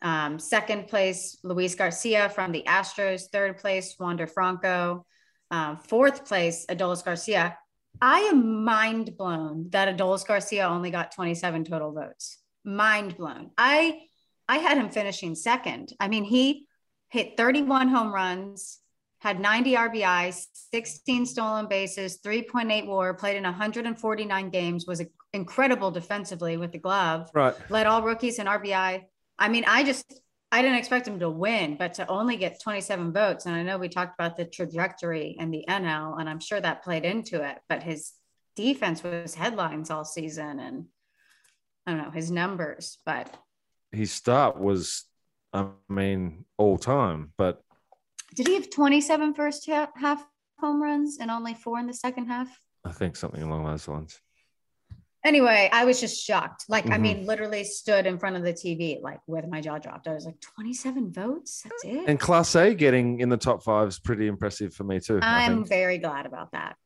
Um, 0.02 0.38
second 0.38 0.88
place, 0.88 1.38
Luis 1.42 1.74
Garcia 1.74 2.28
from 2.28 2.52
the 2.52 2.64
Astros. 2.66 3.30
Third 3.30 3.58
place, 3.58 3.96
Wander 3.98 4.26
Franco. 4.26 5.06
Um, 5.50 5.78
fourth 5.78 6.26
place, 6.26 6.66
Adolis 6.66 7.04
Garcia. 7.04 7.56
I 8.00 8.20
am 8.20 8.64
mind 8.64 9.16
blown 9.16 9.68
that 9.70 9.96
Adolis 9.96 10.26
Garcia 10.26 10.66
only 10.66 10.90
got 10.90 11.12
27 11.12 11.64
total 11.64 11.92
votes. 11.92 12.38
Mind 12.64 13.16
blown. 13.16 13.50
I 13.56 14.02
I 14.48 14.58
had 14.58 14.76
him 14.76 14.90
finishing 14.90 15.34
second. 15.34 15.92
I 16.00 16.08
mean, 16.08 16.24
he 16.24 16.66
hit 17.08 17.36
31 17.36 17.88
home 17.88 18.12
runs, 18.12 18.80
had 19.20 19.40
90 19.40 19.74
RBI, 19.74 20.46
16 20.72 21.26
stolen 21.26 21.68
bases, 21.68 22.18
3.8 22.24 22.86
WAR, 22.86 23.14
played 23.14 23.36
in 23.36 23.44
149 23.44 24.50
games, 24.50 24.86
was 24.86 25.00
incredible 25.32 25.90
defensively 25.90 26.56
with 26.56 26.72
the 26.72 26.78
glove. 26.78 27.30
Right. 27.34 27.54
Led 27.70 27.86
all 27.86 28.02
rookies 28.02 28.38
in 28.38 28.46
RBI. 28.46 29.04
I 29.38 29.48
mean, 29.48 29.64
I 29.66 29.84
just 29.84 30.20
I 30.50 30.60
didn't 30.60 30.76
expect 30.76 31.08
him 31.08 31.18
to 31.20 31.30
win, 31.30 31.76
but 31.78 31.94
to 31.94 32.06
only 32.08 32.36
get 32.36 32.60
27 32.60 33.12
votes. 33.12 33.46
And 33.46 33.54
I 33.54 33.62
know 33.62 33.78
we 33.78 33.88
talked 33.88 34.14
about 34.18 34.36
the 34.36 34.44
trajectory 34.44 35.36
and 35.40 35.52
the 35.52 35.64
NL, 35.66 36.20
and 36.20 36.28
I'm 36.28 36.40
sure 36.40 36.60
that 36.60 36.84
played 36.84 37.06
into 37.06 37.42
it, 37.42 37.58
but 37.70 37.82
his 37.82 38.12
defense 38.54 39.02
was 39.02 39.34
headlines 39.34 39.90
all 39.90 40.04
season 40.04 40.58
and 40.60 40.84
I 41.86 41.92
don't 41.92 42.02
know 42.02 42.10
his 42.10 42.30
numbers, 42.30 42.98
but 43.06 43.34
his 43.90 44.12
start 44.12 44.60
was, 44.60 45.04
I 45.54 45.68
mean, 45.88 46.44
all 46.58 46.76
time. 46.76 47.32
But 47.38 47.62
did 48.34 48.46
he 48.46 48.54
have 48.54 48.70
27 48.70 49.34
first 49.34 49.66
half 49.66 50.24
home 50.58 50.82
runs 50.82 51.18
and 51.18 51.30
only 51.30 51.54
four 51.54 51.78
in 51.78 51.86
the 51.86 51.94
second 51.94 52.26
half? 52.26 52.60
I 52.84 52.92
think 52.92 53.16
something 53.16 53.42
along 53.42 53.64
those 53.64 53.88
lines 53.88 54.20
anyway, 55.24 55.68
I 55.72 55.84
was 55.84 56.00
just 56.00 56.24
shocked. 56.24 56.64
Like, 56.68 56.84
mm-hmm. 56.84 56.92
I 56.92 56.98
mean, 56.98 57.26
literally 57.26 57.64
stood 57.64 58.06
in 58.06 58.18
front 58.18 58.36
of 58.36 58.42
the 58.42 58.52
TV, 58.52 59.00
like 59.00 59.20
with 59.26 59.46
my 59.48 59.60
jaw 59.60 59.78
dropped. 59.78 60.08
I 60.08 60.14
was 60.14 60.26
like, 60.26 60.40
27 60.40 61.12
votes? 61.12 61.62
That's 61.64 61.84
it. 61.84 62.04
And 62.08 62.20
Clase 62.20 62.76
getting 62.76 63.20
in 63.20 63.28
the 63.28 63.36
top 63.36 63.62
five 63.62 63.88
is 63.88 63.98
pretty 63.98 64.26
impressive 64.26 64.74
for 64.74 64.84
me 64.84 65.00
too. 65.00 65.20
I'm 65.22 65.64
very 65.64 65.98
glad 65.98 66.26
about 66.26 66.52
that. 66.52 66.76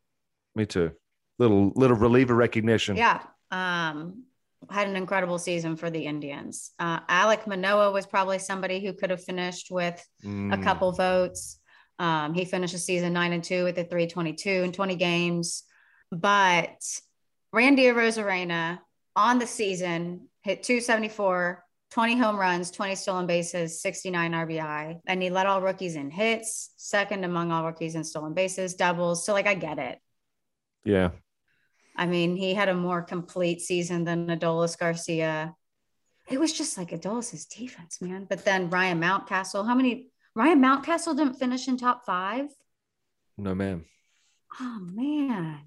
Me 0.54 0.66
too. 0.66 0.92
Little 1.38 1.72
little 1.76 1.96
reliever 1.96 2.34
recognition. 2.34 2.96
Yeah. 2.96 3.22
Um, 3.50 4.24
had 4.70 4.88
an 4.88 4.96
incredible 4.96 5.38
season 5.38 5.76
for 5.76 5.90
the 5.90 6.06
Indians. 6.06 6.72
Uh, 6.78 7.00
Alek 7.00 7.46
Manoah 7.46 7.92
was 7.92 8.06
probably 8.06 8.38
somebody 8.38 8.84
who 8.84 8.92
could 8.92 9.10
have 9.10 9.22
finished 9.22 9.70
with 9.70 10.02
mm. 10.24 10.52
a 10.52 10.62
couple 10.62 10.92
votes. 10.92 11.60
Um, 11.98 12.34
he 12.34 12.44
finished 12.44 12.72
the 12.72 12.78
season 12.78 13.12
nine 13.12 13.32
and 13.32 13.44
two 13.44 13.64
with 13.64 13.78
a 13.78 13.84
322 13.84 14.50
in 14.50 14.72
20 14.72 14.96
games. 14.96 15.62
But 16.10 16.82
Randy 17.52 17.84
Arozarena 17.84 18.80
on 19.14 19.38
the 19.38 19.46
season 19.46 20.28
hit 20.42 20.62
274, 20.62 21.64
20 21.90 22.18
home 22.18 22.38
runs, 22.38 22.70
20 22.70 22.94
stolen 22.94 23.26
bases, 23.26 23.80
69 23.80 24.32
RBI. 24.32 25.00
And 25.06 25.22
he 25.22 25.30
led 25.30 25.46
all 25.46 25.62
rookies 25.62 25.96
in 25.96 26.10
hits, 26.10 26.70
second 26.76 27.24
among 27.24 27.50
all 27.52 27.64
rookies 27.64 27.94
in 27.94 28.04
stolen 28.04 28.34
bases, 28.34 28.74
doubles. 28.74 29.24
So, 29.24 29.32
like, 29.32 29.46
I 29.46 29.54
get 29.54 29.78
it. 29.78 29.98
Yeah. 30.84 31.10
I 31.96 32.06
mean, 32.06 32.36
he 32.36 32.54
had 32.54 32.68
a 32.68 32.74
more 32.74 33.02
complete 33.02 33.60
season 33.60 34.04
than 34.04 34.28
Adolis 34.28 34.78
Garcia. 34.78 35.54
It 36.28 36.38
was 36.38 36.52
just 36.52 36.76
like 36.76 36.90
Adolis's 36.90 37.46
defense, 37.46 38.00
man. 38.00 38.26
But 38.28 38.44
then 38.44 38.70
Ryan 38.70 39.00
Mountcastle, 39.00 39.66
how 39.66 39.74
many? 39.74 40.10
Ryan 40.34 40.60
Mountcastle 40.60 41.16
didn't 41.16 41.38
finish 41.38 41.66
in 41.66 41.78
top 41.78 42.04
five? 42.04 42.46
No, 43.38 43.54
ma'am. 43.54 43.84
Oh, 44.60 44.78
man. 44.80 45.60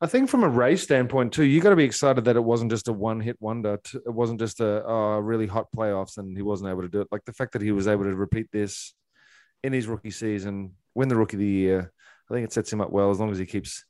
I 0.00 0.06
think 0.06 0.30
from 0.30 0.44
a 0.44 0.48
race 0.48 0.82
standpoint 0.82 1.32
too, 1.32 1.42
you 1.42 1.60
got 1.60 1.70
to 1.70 1.76
be 1.76 1.84
excited 1.84 2.24
that 2.26 2.36
it 2.36 2.44
wasn't 2.44 2.70
just 2.70 2.86
a 2.86 2.92
one-hit 2.92 3.36
wonder. 3.40 3.80
It 3.92 4.14
wasn't 4.14 4.38
just 4.38 4.60
a 4.60 4.84
oh, 4.84 5.18
really 5.18 5.46
hot 5.46 5.66
playoffs, 5.76 6.18
and 6.18 6.36
he 6.36 6.42
wasn't 6.42 6.70
able 6.70 6.82
to 6.82 6.88
do 6.88 7.00
it. 7.00 7.08
Like 7.10 7.24
the 7.24 7.32
fact 7.32 7.52
that 7.52 7.62
he 7.62 7.72
was 7.72 7.88
able 7.88 8.04
to 8.04 8.14
repeat 8.14 8.46
this 8.52 8.94
in 9.64 9.72
his 9.72 9.88
rookie 9.88 10.12
season, 10.12 10.74
win 10.94 11.08
the 11.08 11.16
rookie 11.16 11.36
of 11.36 11.40
the 11.40 11.46
year. 11.46 11.92
I 12.30 12.34
think 12.34 12.44
it 12.44 12.52
sets 12.52 12.72
him 12.72 12.80
up 12.80 12.90
well 12.90 13.10
as 13.10 13.18
long 13.18 13.30
as 13.30 13.38
he 13.38 13.46
keeps 13.46 13.84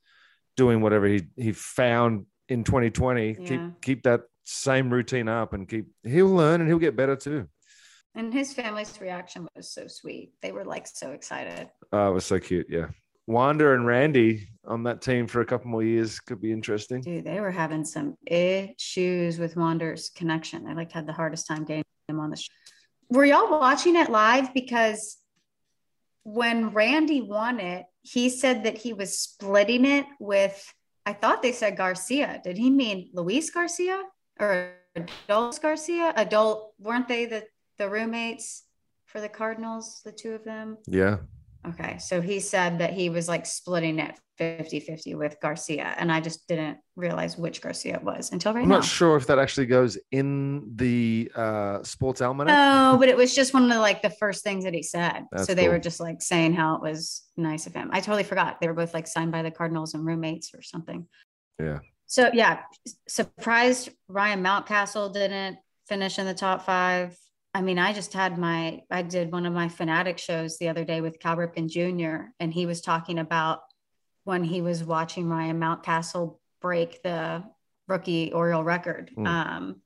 doing 0.57 0.81
whatever 0.81 1.05
he 1.05 1.27
he 1.35 1.51
found 1.51 2.25
in 2.47 2.63
2020. 2.63 3.27
Yeah. 3.27 3.47
Keep 3.47 3.81
keep 3.81 4.03
that 4.03 4.21
same 4.45 4.91
routine 4.91 5.27
up, 5.27 5.53
and 5.53 5.69
keep 5.69 5.87
he'll 6.03 6.33
learn 6.33 6.61
and 6.61 6.67
he'll 6.67 6.79
get 6.79 6.95
better 6.95 7.15
too. 7.15 7.47
And 8.15 8.33
his 8.33 8.53
family's 8.53 8.99
reaction 8.99 9.47
was 9.55 9.71
so 9.71 9.85
sweet. 9.87 10.31
They 10.41 10.51
were 10.51 10.65
like 10.65 10.87
so 10.87 11.11
excited. 11.11 11.69
Oh, 11.91 12.09
it 12.09 12.13
was 12.13 12.25
so 12.25 12.39
cute. 12.39 12.65
Yeah. 12.67 12.87
Wander 13.29 13.75
and 13.75 13.85
Randy 13.85 14.49
on 14.65 14.81
that 14.83 15.03
team 15.03 15.27
for 15.27 15.41
a 15.41 15.45
couple 15.45 15.69
more 15.69 15.83
years 15.83 16.19
could 16.19 16.41
be 16.41 16.51
interesting. 16.51 17.01
Dude, 17.01 17.23
they 17.23 17.39
were 17.39 17.51
having 17.51 17.85
some 17.85 18.17
issues 18.25 19.37
with 19.37 19.55
Wander's 19.55 20.09
connection. 20.09 20.65
They 20.65 20.73
like 20.73 20.91
had 20.91 21.05
the 21.05 21.13
hardest 21.13 21.45
time 21.45 21.63
getting 21.63 21.83
him 22.07 22.19
on 22.19 22.31
the 22.31 22.37
show. 22.37 22.51
Were 23.09 23.25
y'all 23.25 23.51
watching 23.51 23.95
it 23.95 24.09
live? 24.09 24.51
Because 24.55 25.17
when 26.23 26.71
Randy 26.71 27.21
won 27.21 27.59
it, 27.59 27.85
he 28.01 28.31
said 28.31 28.63
that 28.63 28.79
he 28.79 28.93
was 28.93 29.19
splitting 29.19 29.85
it 29.85 30.07
with, 30.19 30.73
I 31.05 31.13
thought 31.13 31.43
they 31.43 31.51
said 31.51 31.77
Garcia. 31.77 32.41
Did 32.43 32.57
he 32.57 32.71
mean 32.71 33.11
Luis 33.13 33.51
Garcia 33.51 34.01
or 34.39 34.73
Adolis 34.97 35.61
Garcia? 35.61 36.13
Adult, 36.15 36.73
weren't 36.79 37.07
they 37.07 37.27
the, 37.27 37.43
the 37.77 37.87
roommates 37.89 38.63
for 39.05 39.21
the 39.21 39.29
Cardinals, 39.29 40.01
the 40.03 40.11
two 40.11 40.31
of 40.31 40.43
them? 40.43 40.79
Yeah. 40.87 41.17
Okay. 41.67 41.97
So 41.97 42.21
he 42.21 42.39
said 42.39 42.79
that 42.79 42.93
he 42.93 43.09
was 43.09 43.27
like 43.27 43.45
splitting 43.45 43.99
it 43.99 44.17
50 44.37 44.79
50 44.79 45.15
with 45.15 45.37
Garcia. 45.41 45.93
And 45.97 46.09
I 46.09 46.21
just 46.21 46.47
didn't 46.47 46.77
realize 46.95 47.37
which 47.37 47.61
Garcia 47.61 47.95
it 47.95 48.03
was 48.03 48.31
until 48.31 48.53
right 48.53 48.63
I'm 48.63 48.69
now. 48.69 48.75
not 48.75 48.85
sure 48.85 49.17
if 49.17 49.27
that 49.27 49.37
actually 49.37 49.65
goes 49.65 49.97
in 50.11 50.77
the 50.77 51.29
uh, 51.35 51.83
sports 51.83 52.21
almanac. 52.21 52.55
No, 52.55 52.97
but 52.97 53.09
it 53.09 53.17
was 53.17 53.35
just 53.39 53.53
one 53.53 53.63
of 53.63 53.69
the 53.69 53.79
like 53.79 54.01
the 54.01 54.09
first 54.09 54.43
things 54.43 54.63
that 54.63 54.73
he 54.73 54.81
said. 54.81 55.25
That's 55.31 55.47
so 55.47 55.53
they 55.53 55.63
cool. 55.63 55.73
were 55.73 55.79
just 55.79 55.99
like 55.99 56.21
saying 56.21 56.53
how 56.53 56.75
it 56.75 56.81
was 56.81 57.23
nice 57.35 57.67
of 57.67 57.73
him. 57.73 57.89
I 57.91 57.99
totally 57.99 58.23
forgot. 58.23 58.61
They 58.61 58.67
were 58.67 58.73
both 58.73 58.93
like 58.93 59.07
signed 59.07 59.33
by 59.33 59.41
the 59.41 59.51
Cardinals 59.51 59.93
and 59.93 60.05
roommates 60.05 60.53
or 60.53 60.61
something. 60.61 61.05
Yeah. 61.59 61.79
So 62.05 62.31
yeah, 62.33 62.61
surprised 63.09 63.89
Ryan 64.07 64.41
Mountcastle 64.41 65.13
didn't 65.13 65.57
finish 65.89 66.17
in 66.17 66.25
the 66.25 66.33
top 66.33 66.65
five. 66.65 67.17
I 67.59 67.61
mean, 67.61 67.77
I 67.77 67.91
just 67.91 68.13
had 68.13 68.37
my, 68.37 68.83
I 68.89 69.01
did 69.01 69.33
one 69.33 69.45
of 69.45 69.51
my 69.51 69.67
fanatic 69.67 70.17
shows 70.17 70.57
the 70.57 70.69
other 70.69 70.85
day 70.85 71.01
with 71.01 71.19
Cal 71.19 71.35
Ripken 71.35 71.67
Jr., 71.69 72.29
and 72.39 72.53
he 72.53 72.65
was 72.65 72.79
talking 72.79 73.19
about 73.19 73.59
when 74.23 74.45
he 74.45 74.61
was 74.61 74.81
watching 74.81 75.27
Ryan 75.27 75.59
Mountcastle 75.59 76.39
break 76.61 77.03
the 77.03 77.43
rookie 77.85 78.31
Oriole 78.31 78.63
record. 78.63 79.11
Mm. 79.13 79.27
Um, 79.27 79.81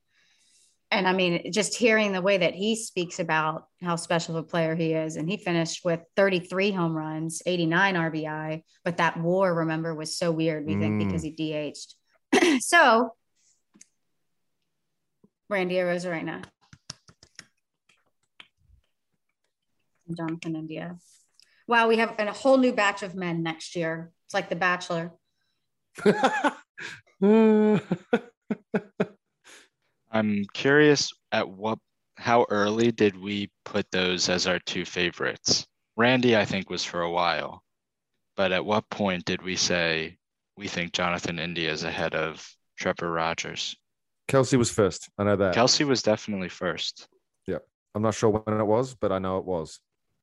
and 0.92 1.08
I 1.08 1.14
mean, 1.14 1.52
just 1.52 1.76
hearing 1.76 2.12
the 2.12 2.22
way 2.22 2.38
that 2.38 2.54
he 2.54 2.76
speaks 2.76 3.18
about 3.18 3.66
how 3.82 3.96
special 3.96 4.38
of 4.38 4.44
a 4.46 4.48
player 4.48 4.76
he 4.76 4.94
is, 4.94 5.16
and 5.16 5.28
he 5.28 5.38
finished 5.38 5.84
with 5.84 6.02
33 6.16 6.70
home 6.70 6.96
runs, 6.96 7.42
89 7.44 7.96
RBI, 7.96 8.62
but 8.86 8.98
that 8.98 9.18
WAR, 9.18 9.52
remember, 9.52 9.96
was 9.96 10.16
so 10.16 10.32
weird. 10.32 10.68
We 10.68 10.76
mm. 10.76 10.80
think 10.80 11.00
because 11.00 11.24
he 11.24 11.32
DH'd. 11.32 12.62
so, 12.64 13.16
Randy 15.50 15.74
Arozarena. 15.74 16.44
Jonathan 20.16 20.56
India. 20.56 20.98
Wow, 21.68 21.88
we 21.88 21.98
have 21.98 22.16
a 22.20 22.32
whole 22.32 22.58
new 22.58 22.74
batch 22.74 23.04
of 23.04 23.16
men 23.16 23.44
next 23.44 23.76
year. 23.76 24.12
It's 24.26 24.34
like 24.34 24.50
The 24.50 24.56
Bachelor. 24.56 25.12
I'm 30.12 30.46
curious 30.54 31.12
at 31.32 31.50
what 31.50 31.80
how 32.16 32.46
early 32.50 32.92
did 32.92 33.18
we 33.18 33.52
put 33.66 33.90
those 33.92 34.30
as 34.30 34.46
our 34.48 34.60
two 34.60 34.86
favorites? 34.86 35.66
Randy, 35.96 36.38
I 36.38 36.46
think, 36.46 36.70
was 36.70 36.84
for 36.84 37.02
a 37.02 37.12
while. 37.12 37.64
But 38.36 38.52
at 38.52 38.66
what 38.66 38.90
point 38.90 39.26
did 39.26 39.42
we 39.42 39.56
say 39.56 40.18
we 40.58 40.68
think 40.68 40.94
Jonathan 40.94 41.40
India 41.40 41.72
is 41.72 41.84
ahead 41.84 42.16
of 42.16 42.48
Trevor 42.78 43.12
Rogers? 43.12 43.76
Kelsey 44.28 44.58
was 44.58 44.72
first. 44.72 45.10
I 45.18 45.24
know 45.24 45.36
that. 45.36 45.54
Kelsey 45.54 45.84
was 45.84 46.02
definitely 46.02 46.50
first. 46.50 47.08
Yeah. 47.48 47.60
I'm 47.94 48.02
not 48.02 48.16
sure 48.16 48.30
when 48.30 48.60
it 48.60 48.64
was, 48.64 48.96
but 48.96 49.12
I 49.12 49.20
know 49.20 49.38
it 49.38 49.46
was. 49.46 49.80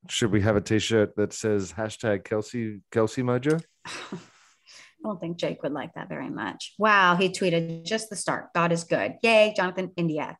Should 0.08 0.32
we 0.32 0.40
have 0.42 0.56
a 0.56 0.60
T-shirt 0.60 1.16
that 1.16 1.32
says 1.32 1.72
hashtag 1.72 2.24
Kelce 2.24 2.80
Kelce 2.90 3.22
Mojo? 3.22 3.62
I 3.84 5.08
don't 5.08 5.20
think 5.20 5.38
Jake 5.38 5.62
would 5.62 5.72
like 5.72 5.94
that 5.94 6.08
very 6.08 6.30
much. 6.30 6.74
Wow, 6.78 7.16
he 7.16 7.30
tweeted 7.30 7.84
just 7.84 8.10
the 8.10 8.16
start. 8.16 8.52
God 8.54 8.72
is 8.72 8.84
good. 8.84 9.14
Yay, 9.22 9.54
Jonathan 9.56 9.92
India. 9.96 10.36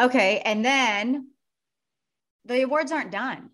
Okay, 0.00 0.40
and 0.40 0.64
then 0.64 1.28
the 2.44 2.62
awards 2.62 2.92
aren't 2.92 3.10
done 3.10 3.50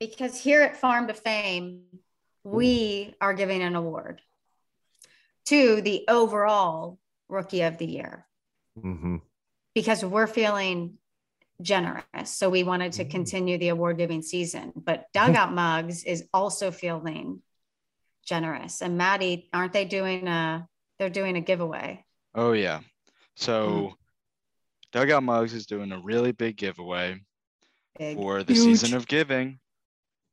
because 0.00 0.38
here 0.38 0.62
at 0.62 0.76
Farm 0.76 1.06
to 1.08 1.14
Fame, 1.14 1.82
we 2.44 3.14
are 3.20 3.34
giving 3.34 3.62
an 3.62 3.76
award 3.76 4.20
to 5.46 5.80
the 5.80 6.04
overall 6.08 6.98
Rookie 7.28 7.62
of 7.62 7.78
the 7.78 7.86
Year 7.86 8.26
mm-hmm. 8.78 9.16
because 9.74 10.04
we're 10.04 10.26
feeling 10.26 10.94
generous. 11.62 12.04
So 12.24 12.48
we 12.48 12.62
wanted 12.62 12.92
to 12.92 13.04
mm. 13.04 13.10
continue 13.10 13.58
the 13.58 13.68
award 13.68 13.98
giving 13.98 14.22
season. 14.22 14.72
But 14.76 15.06
Dugout 15.14 15.52
Mugs 15.52 16.04
is 16.04 16.24
also 16.32 16.70
feeling 16.70 17.42
generous. 18.24 18.82
And 18.82 18.98
Maddie, 18.98 19.48
aren't 19.52 19.72
they 19.72 19.84
doing 19.84 20.28
a 20.28 20.66
they're 20.98 21.10
doing 21.10 21.36
a 21.36 21.40
giveaway? 21.40 22.04
Oh 22.34 22.52
yeah. 22.52 22.80
So 23.36 23.68
mm. 23.68 23.94
Dugout 24.92 25.22
Mugs 25.22 25.54
is 25.54 25.66
doing 25.66 25.92
a 25.92 26.00
really 26.00 26.32
big 26.32 26.56
giveaway 26.56 27.20
big. 27.98 28.16
for 28.16 28.42
the 28.42 28.54
Huge. 28.54 28.64
season 28.64 28.96
of 28.96 29.06
giving. 29.06 29.58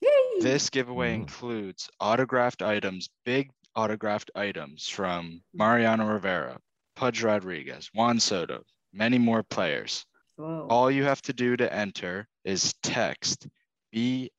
Yay. 0.01 0.09
This 0.41 0.69
giveaway 0.69 1.11
mm. 1.11 1.15
includes 1.15 1.89
autographed 1.99 2.61
items, 2.61 3.09
big 3.25 3.51
autographed 3.75 4.31
items 4.35 4.87
from 4.87 5.41
Mariano 5.53 6.05
Rivera, 6.07 6.57
Pudge 6.95 7.23
Rodriguez, 7.23 7.89
Juan 7.93 8.19
Soto, 8.19 8.63
many 8.93 9.17
more 9.17 9.43
players. 9.43 10.05
Whoa. 10.37 10.67
All 10.69 10.91
you 10.91 11.05
have 11.05 11.21
to 11.23 11.33
do 11.33 11.57
to 11.57 11.73
enter 11.73 12.27
is 12.43 12.75
text 12.83 13.47
BFCM 13.93 14.29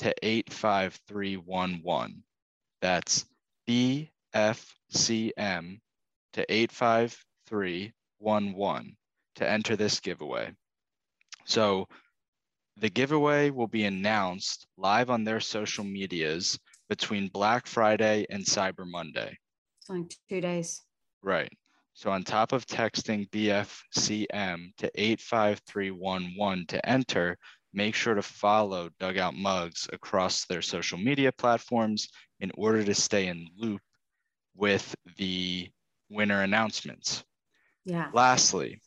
to 0.00 0.14
85311. 0.22 2.22
That's 2.80 3.24
BFCM 3.68 4.08
to 6.32 6.52
85311 6.52 8.96
to 9.36 9.48
enter 9.48 9.76
this 9.76 10.00
giveaway. 10.00 10.52
So 11.44 11.86
the 12.76 12.90
giveaway 12.90 13.50
will 13.50 13.68
be 13.68 13.84
announced 13.84 14.66
live 14.76 15.10
on 15.10 15.24
their 15.24 15.40
social 15.40 15.84
medias 15.84 16.58
between 16.88 17.28
Black 17.28 17.66
Friday 17.66 18.26
and 18.28 18.44
Cyber 18.44 18.86
Monday. 18.86 19.38
It's 19.80 19.90
only 19.90 20.08
two 20.28 20.40
days. 20.40 20.82
Right. 21.22 21.52
So 21.94 22.10
on 22.10 22.24
top 22.24 22.52
of 22.52 22.66
texting 22.66 23.28
BFCM 23.30 24.76
to 24.78 24.90
85311 24.94 26.66
to 26.68 26.88
enter, 26.88 27.38
make 27.72 27.94
sure 27.94 28.14
to 28.14 28.22
follow 28.22 28.90
Dugout 28.98 29.34
Mugs 29.34 29.88
across 29.92 30.46
their 30.46 30.62
social 30.62 30.98
media 30.98 31.32
platforms 31.32 32.08
in 32.40 32.50
order 32.54 32.82
to 32.84 32.94
stay 32.94 33.28
in 33.28 33.48
loop 33.56 33.80
with 34.54 34.94
the 35.16 35.70
winner 36.10 36.42
announcements. 36.42 37.24
Yeah. 37.84 38.10
Lastly, 38.12 38.80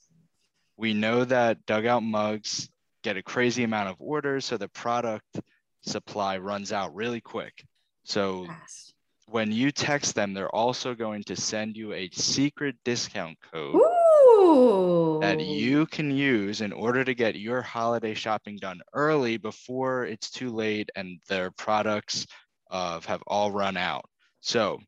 we 0.78 0.94
know 0.94 1.26
that 1.26 1.66
Dugout 1.66 2.04
Mugs 2.04 2.70
get 3.04 3.18
a 3.18 3.24
crazy 3.24 3.64
amount 3.64 3.90
of 3.90 3.96
orders, 4.00 4.46
so 4.46 4.58
the 4.58 4.68
product 4.68 5.40
supply 5.82 6.38
runs 6.38 6.72
out 6.72 6.96
really 6.96 7.22
quick. 7.22 7.64
So 8.04 8.46
Fast. 8.46 8.95
When 9.28 9.52
you 9.52 9.72
text 9.72 10.16
them, 10.16 10.34
they're 10.34 10.54
also 10.54 10.94
going 10.94 11.24
to 11.24 11.36
send 11.36 11.76
you 11.76 11.94
a 11.94 12.10
secret 12.12 12.76
discount 12.84 13.38
code 13.52 13.76
Ooh. 13.76 15.20
that 15.22 15.40
you 15.40 15.86
can 15.88 16.12
use 16.12 16.62
in 16.62 16.72
order 16.72 17.04
to 17.04 17.14
get 17.14 17.36
your 17.36 17.62
holiday 17.62 18.14
shopping 18.14 18.58
done 18.58 18.82
early 18.94 19.38
before 19.38 20.06
it's 20.06 20.30
too 20.30 20.52
late 20.52 20.90
and 20.96 21.20
their 21.28 21.52
products 21.52 22.28
uh, 22.72 23.00
have 23.02 23.22
all 23.28 23.52
run 23.52 23.78
out. 23.78 24.06
So, 24.42 24.80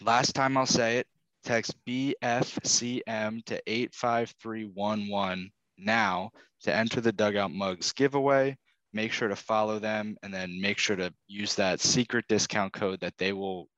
last 0.00 0.34
time 0.34 0.56
I'll 0.56 0.66
say 0.66 0.98
it 0.98 1.06
text 1.44 1.74
BFCM 1.86 3.44
to 3.44 3.62
85311 3.66 5.50
now 5.78 6.30
to 6.62 6.74
enter 6.74 7.00
the 7.00 7.12
Dugout 7.12 7.52
Mugs 7.52 7.92
giveaway. 7.92 8.56
Make 8.92 9.12
sure 9.12 9.28
to 9.28 9.36
follow 9.36 9.78
them 9.78 10.16
and 10.22 10.32
then 10.32 10.60
make 10.60 10.78
sure 10.78 10.96
to 10.96 11.12
use 11.26 11.54
that 11.54 11.80
secret 11.80 12.26
discount 12.28 12.72
code 12.72 13.00
that 13.00 13.16
they 13.18 13.32
will 13.32 13.68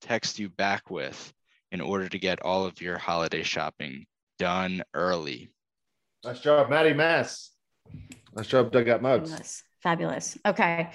text 0.00 0.38
you 0.38 0.48
back 0.48 0.90
with 0.90 1.32
in 1.70 1.80
order 1.80 2.08
to 2.08 2.18
get 2.18 2.42
all 2.42 2.64
of 2.64 2.80
your 2.80 2.98
holiday 2.98 3.42
shopping 3.42 4.06
done 4.38 4.82
early. 4.94 5.50
Nice 6.24 6.40
job, 6.40 6.70
Maddie 6.70 6.94
Mass. 6.94 7.50
Nice 8.34 8.46
job, 8.46 8.72
Dugout 8.72 9.02
Mugs. 9.02 9.30
Fabulous. 9.30 9.62
Fabulous. 9.82 10.38
Okay. 10.46 10.90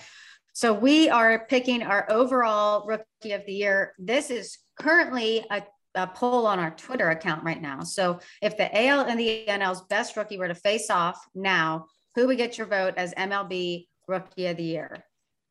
So 0.54 0.74
we 0.74 1.10
are 1.10 1.46
picking 1.48 1.84
our 1.84 2.12
overall 2.12 2.86
rookie 2.88 3.34
of 3.34 3.46
the 3.46 3.54
year. 3.54 3.94
This 4.00 4.32
is 4.32 4.58
currently 4.80 5.46
a, 5.52 5.64
a 5.94 6.08
poll 6.08 6.48
on 6.48 6.60
our 6.60 6.72
Twitter 6.72 7.10
account 7.10 7.44
right 7.44 7.62
now. 7.62 7.82
So 7.82 8.20
if 8.42 8.58
the 8.58 8.88
AL 8.88 9.02
and 9.02 9.20
the 9.20 9.46
NL's 9.48 9.84
best 9.84 10.18
rookie 10.18 10.38
were 10.38 10.48
to 10.48 10.56
face 10.56 10.90
off 10.90 11.24
now, 11.36 11.86
who 12.18 12.26
would 12.26 12.38
get 12.38 12.58
your 12.58 12.66
vote 12.66 12.96
as 12.98 13.14
MLB 13.14 13.88
rookie 14.08 14.48
of 14.48 14.58
the 14.58 14.64
year? 14.64 15.04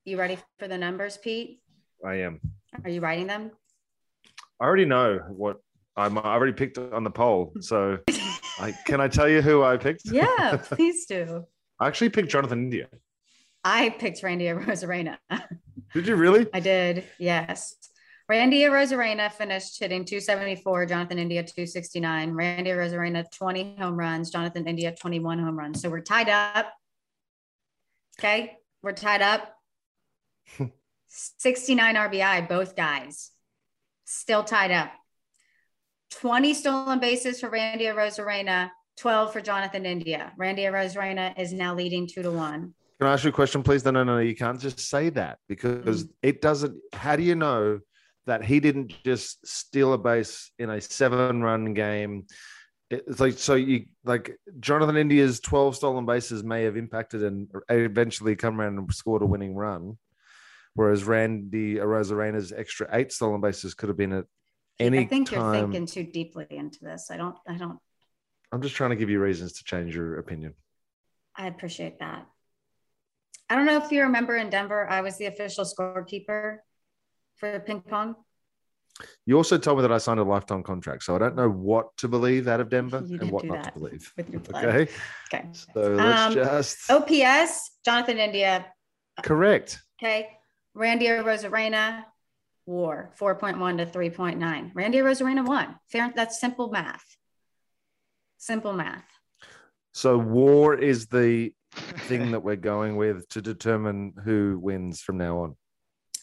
You 0.05 0.19
ready 0.19 0.37
for 0.59 0.67
the 0.67 0.77
numbers, 0.77 1.17
Pete? 1.17 1.61
I 2.05 2.17
am. 2.17 2.41
Are 2.83 2.91
you 2.91 3.01
writing 3.01 3.29
them? 3.29 3.53
I 4.61 4.65
already 4.65 4.85
know 4.85 5.21
what 5.29 5.59
I'm. 5.97 6.19
I 6.19 6.23
already 6.23 6.53
picked 6.53 6.77
on 6.77 7.05
the 7.05 7.11
poll. 7.11 7.53
So, 7.61 7.99
I, 8.59 8.75
can 8.85 9.01
I 9.01 9.07
tell 9.07 9.29
you 9.29 9.43
who 9.43 9.63
I 9.63 9.77
picked? 9.77 10.03
Yeah, 10.07 10.57
please 10.73 11.07
do. 11.07 11.45
I 11.79 11.87
actually 11.87 12.09
picked 12.09 12.31
Jonathan 12.31 12.65
India. 12.65 12.89
I 13.63 13.91
picked 13.91 14.25
Randy 14.25 14.47
Arozarena. 14.47 15.19
Did 15.95 16.09
you 16.09 16.17
really? 16.17 16.49
I 16.53 16.61
did, 16.61 17.05
yes. 17.19 17.77
Randy 18.29 18.63
Arozarena 18.63 19.31
finished 19.31 19.79
hitting 19.79 20.05
274, 20.05 20.87
Jonathan 20.87 21.19
India 21.19 21.43
269. 21.43 22.33
Randy 22.33 22.71
Arozarena 22.71 23.25
20 23.31 23.77
home 23.79 23.97
runs, 23.97 24.31
Jonathan 24.31 24.67
India 24.67 24.93
21 24.93 25.39
home 25.39 25.57
runs. 25.57 25.81
So 25.81 25.89
we're 25.89 26.01
tied 26.01 26.29
up. 26.29 26.73
Okay, 28.19 28.57
we're 28.83 28.93
tied 28.93 29.23
up. 29.23 29.55
69 31.09 31.95
RBI, 31.95 32.49
both 32.49 32.75
guys. 32.75 33.31
Still 34.07 34.43
tied 34.43 34.73
up. 34.73 34.91
20 36.11 36.55
stolen 36.55 36.99
bases 36.99 37.41
for 37.41 37.49
Randy 37.49 37.85
Arozarena, 37.85 38.71
12 38.97 39.33
for 39.33 39.41
Jonathan 39.41 39.87
India. 39.87 40.33
Randy 40.37 40.63
Arozarena 40.63 41.39
is 41.39 41.53
now 41.53 41.75
leading 41.75 42.09
two 42.09 42.23
to 42.23 42.31
one. 42.33 42.75
Can 42.99 43.09
I 43.09 43.13
ask 43.13 43.25
you 43.25 43.31
a 43.31 43.33
question, 43.33 43.63
please? 43.63 43.85
No, 43.85 43.93
no, 43.93 44.03
no. 44.03 44.19
You 44.19 44.35
can't 44.35 44.59
just 44.59 44.81
say 44.81 45.11
that 45.11 45.39
because 45.49 46.05
mm. 46.05 46.11
it 46.23 46.41
doesn't. 46.41 46.77
How 46.93 47.15
do 47.15 47.23
you 47.23 47.35
know 47.35 47.81
that 48.27 48.45
he 48.45 48.61
didn't 48.61 48.93
just 49.05 49.47
steal 49.47 49.93
a 49.93 49.99
base 49.99 50.51
in 50.59 50.71
a 50.71 50.81
seven-run 50.81 51.75
game? 51.75 52.27
It's 52.89 53.19
like 53.19 53.39
so. 53.39 53.55
You 53.57 53.87
like 54.05 54.37
Jonathan 54.61 54.97
India's 54.97 55.41
twelve 55.41 55.75
stolen 55.75 56.07
bases 56.07 56.45
may 56.45 56.63
have 56.63 56.77
impacted 56.77 57.25
and 57.25 57.49
eventually 57.69 58.37
come 58.37 58.61
around 58.61 58.79
and 58.79 58.95
scored 58.95 59.23
a 59.23 59.27
winning 59.27 59.57
run, 59.57 59.99
whereas 60.75 61.03
Randy 61.03 61.81
Arozarena's 61.81 62.53
extra 62.53 62.89
eight 62.93 63.11
stolen 63.11 63.41
bases 63.41 63.75
could 63.75 63.89
have 63.89 63.99
been 63.99 64.13
at 64.13 64.27
any 64.79 65.01
I 65.01 65.07
think 65.07 65.33
you're 65.33 65.53
thinking 65.53 65.87
too 65.87 66.05
deeply 66.05 66.47
into 66.49 66.79
this. 66.81 67.11
I 67.11 67.17
don't, 67.17 67.35
I 67.49 67.55
don't, 67.55 67.79
I'm 68.53 68.63
just 68.63 68.77
trying 68.77 68.91
to 68.91 68.97
give 68.97 69.11
you 69.11 69.19
reasons 69.19 69.55
to 69.55 69.65
change 69.65 69.97
your 69.97 70.19
opinion. 70.19 70.55
I 71.35 71.49
appreciate 71.49 71.99
that. 71.99 72.27
I 73.51 73.57
don't 73.57 73.67
know 73.67 73.83
if 73.83 73.91
you 73.91 74.03
remember 74.03 74.37
in 74.37 74.49
Denver, 74.49 74.89
I 74.89 75.01
was 75.01 75.19
the 75.19 75.27
official 75.27 75.65
scorekeeper 75.65 76.59
for 77.37 77.61
ping 77.61 77.81
pong. 77.81 78.17
You 79.27 79.37
also 79.37 79.59
told 79.59 79.79
me 79.79 79.83
that 79.83 79.93
I 79.93 79.99
signed 79.99 80.21
a 80.21 80.25
lifetime 80.25 80.63
contract, 80.63 81.03
so 81.03 81.15
I 81.15 81.19
don't 81.19 81.37
know 81.37 81.51
what 81.51 81.95
to 81.99 82.09
believe 82.09 82.49
out 82.49 82.61
of 82.61 82.71
Denver 82.71 82.99
and 82.99 83.31
what 83.31 83.45
not 83.45 83.65
to 83.65 83.73
believe. 83.73 84.11
with 84.17 84.31
your 84.31 84.41
blood. 84.41 84.65
Okay, 84.65 84.93
Okay. 85.33 85.49
so 85.53 85.81
let's 85.81 86.23
Um, 86.23 86.33
just 86.35 86.91
OPS, 86.91 87.79
Jonathan 87.85 88.19
India. 88.19 88.67
correct. 89.23 89.81
Okay. 90.03 90.31
Randy 90.75 91.07
Arozarena, 91.07 92.05
war 92.65 93.13
4.1 93.19 93.79
to 93.79 93.87
3.9. 93.87 94.71
Randy 94.75 94.99
Arozarena 94.99 95.47
won. 95.47 95.79
Fair. 95.89 96.13
That's 96.17 96.41
simple 96.41 96.71
math. 96.71 97.05
Simple 98.39 98.73
math. 98.73 99.05
So 99.93 100.19
war 100.19 100.75
is 100.75 101.07
the 101.07 101.53
thing 102.09 102.31
that 102.33 102.41
we're 102.43 102.57
going 102.57 102.97
with 102.97 103.29
to 103.31 103.41
determine 103.43 104.13
who 104.25 104.59
wins 104.61 105.01
from 105.01 105.17
now 105.19 105.39
on. 105.41 105.57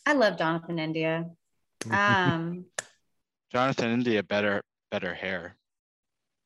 I 0.06 0.14
love 0.14 0.38
Jonathan 0.38 0.80
India. 0.80 1.26
Um, 1.92 2.66
Jonathan 3.52 3.92
India 3.92 4.24
better 4.24 4.62
better 4.90 5.14
hair. 5.14 5.58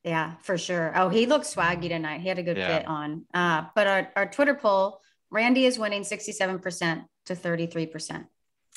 Yeah, 0.03 0.33
for 0.41 0.57
sure. 0.57 0.91
Oh, 0.95 1.09
he 1.09 1.27
looked 1.27 1.45
swaggy 1.45 1.89
tonight. 1.89 2.21
He 2.21 2.27
had 2.29 2.39
a 2.39 2.43
good 2.43 2.57
Yeah. 2.57 2.79
fit 2.79 2.87
on. 2.87 3.25
Uh, 3.33 3.65
but 3.75 3.85
our, 3.85 4.09
our 4.15 4.25
Twitter 4.25 4.55
poll, 4.55 4.99
Randy 5.29 5.65
is 5.65 5.77
winning 5.77 6.01
67% 6.01 7.03
to 7.27 7.35
33%. 7.35 8.25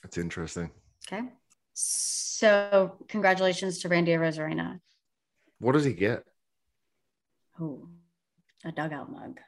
That's 0.02 0.18
interesting. 0.18 0.70
Okay. 1.10 1.22
So 1.72 2.98
congratulations 3.08 3.78
to 3.78 3.88
Randy 3.88 4.12
Arozarena. 4.12 4.80
What 5.60 5.72
does 5.72 5.84
he 5.84 5.94
get? 5.94 6.24
Oh, 7.58 7.88
a 8.64 8.72
dugout 8.72 9.10
mug. 9.10 9.38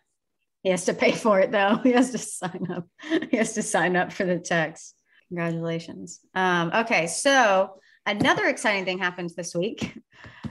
He 0.63 0.71
has 0.71 0.85
to 0.87 0.95
pay 0.95 1.13
for 1.13 1.41
it 1.41 1.51
though. 1.51 1.77
He 1.83 1.93
has 1.93 2.11
to 2.13 2.19
sign 2.19 2.69
up. 2.71 2.87
He 3.31 3.37
has 3.37 3.53
to 3.55 3.63
sign 3.63 3.97
up 3.97 4.13
for 4.13 4.25
the 4.25 4.39
text. 4.39 4.95
Congratulations. 5.33 6.21
Um, 6.35 6.71
okay, 6.75 7.07
so 7.07 7.81
another 8.05 8.49
exciting 8.49 8.85
thing 8.85 8.99
happened 8.99 9.31
this 9.35 9.55
week, 9.55 9.99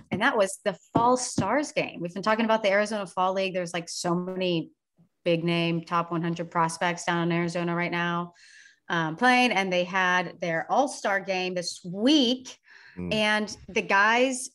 and 0.10 0.20
that 0.24 0.36
was 0.36 0.58
the 0.66 0.76
Fall 0.92 1.18
Stars 1.18 1.72
game. 1.72 2.00
We've 2.02 2.14
been 2.14 2.24
talking 2.24 2.46
about 2.46 2.64
the 2.64 2.72
Arizona 2.72 3.06
Fall 3.06 3.34
League. 3.34 3.54
There's 3.54 3.76
like 3.76 3.88
so 3.90 4.16
many 4.16 4.72
big 5.24 5.44
name 5.44 5.82
top 5.84 6.12
100 6.12 6.50
prospects 6.50 7.06
down 7.06 7.22
in 7.32 7.38
Arizona 7.38 7.76
right 7.76 7.92
now 7.92 8.34
um, 8.90 9.16
playing, 9.18 9.52
and 9.52 9.72
they 9.72 9.84
had 9.84 10.34
their 10.42 10.66
All 10.72 10.88
Star 10.88 11.20
game 11.20 11.54
this 11.54 11.82
week, 11.86 12.58
Mm. 12.98 13.14
and 13.14 13.58
the 13.70 13.82
guys 13.82 14.50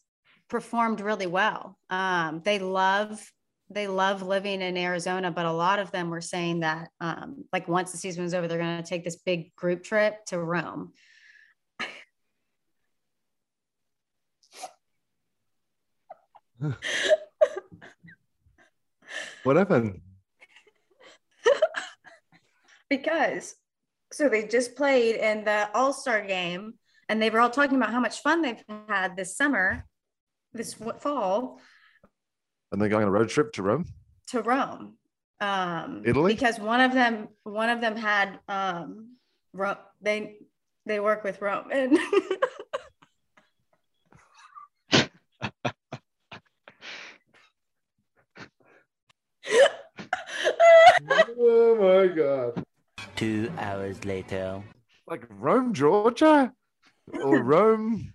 performed 0.51 1.01
really 1.01 1.27
well. 1.27 1.79
Um, 1.89 2.43
they 2.45 2.59
love 2.59 3.25
they 3.69 3.89
love 3.89 4.23
living 4.23 4.63
in 4.63 4.77
Arizona, 4.77 5.31
but 5.31 5.47
a 5.47 5.53
lot 5.53 5.79
of 5.79 5.91
them 5.91 6.11
were 6.11 6.21
saying 6.21 6.61
that 6.61 6.91
um, 7.01 7.45
like 7.53 7.67
once 7.67 7.93
the 7.93 7.99
season 7.99 8.23
was 8.23 8.35
over, 8.35 8.47
they're 8.47 8.59
going 8.59 8.83
to 8.83 8.89
take 8.89 9.05
this 9.05 9.17
big 9.17 9.55
group 9.57 9.83
trip 9.83 10.25
to 10.27 10.39
Rome. 10.39 10.93
What 19.47 19.55
happened? 19.57 20.01
because 22.91 23.55
so 24.13 24.29
they 24.29 24.47
just 24.49 24.75
played 24.75 25.15
in 25.15 25.45
the 25.45 25.69
all-star 25.73 26.23
game 26.27 26.75
and 27.09 27.23
they 27.23 27.31
were 27.31 27.39
all 27.39 27.51
talking 27.51 27.77
about 27.77 27.93
how 27.93 28.01
much 28.01 28.23
fun 28.23 28.43
they've 28.43 28.63
had 28.89 29.17
this 29.17 29.37
summer 29.37 29.85
this 30.53 30.75
fall 30.99 31.61
And 32.73 32.81
they're 32.81 32.89
going 32.89 33.03
on 33.05 33.09
a 33.09 33.13
road 33.13 33.29
trip 33.29 33.53
to 33.55 33.63
Rome. 33.63 33.87
to 34.29 34.43
rome 34.43 34.95
Um, 35.41 36.03
Italy? 36.05 36.35
because 36.35 36.59
one 36.59 36.81
of 36.81 36.93
them, 36.93 37.29
one 37.45 37.69
of 37.71 37.81
them 37.81 37.97
had, 37.97 38.39
um, 38.49 39.17
Ro- 39.53 39.79
they, 40.03 40.37
they 40.85 41.01
work 41.01 41.25
with 41.25 41.41
Roman. 41.41 41.97
oh 51.39 51.77
my 51.81 52.07
god! 52.15 52.65
Two 53.17 53.51
hours 53.59 54.05
later. 54.05 54.63
Like 55.07 55.25
Rome, 55.31 55.73
Georgia, 55.73 56.53
or 57.23 57.43
Rome, 57.43 58.13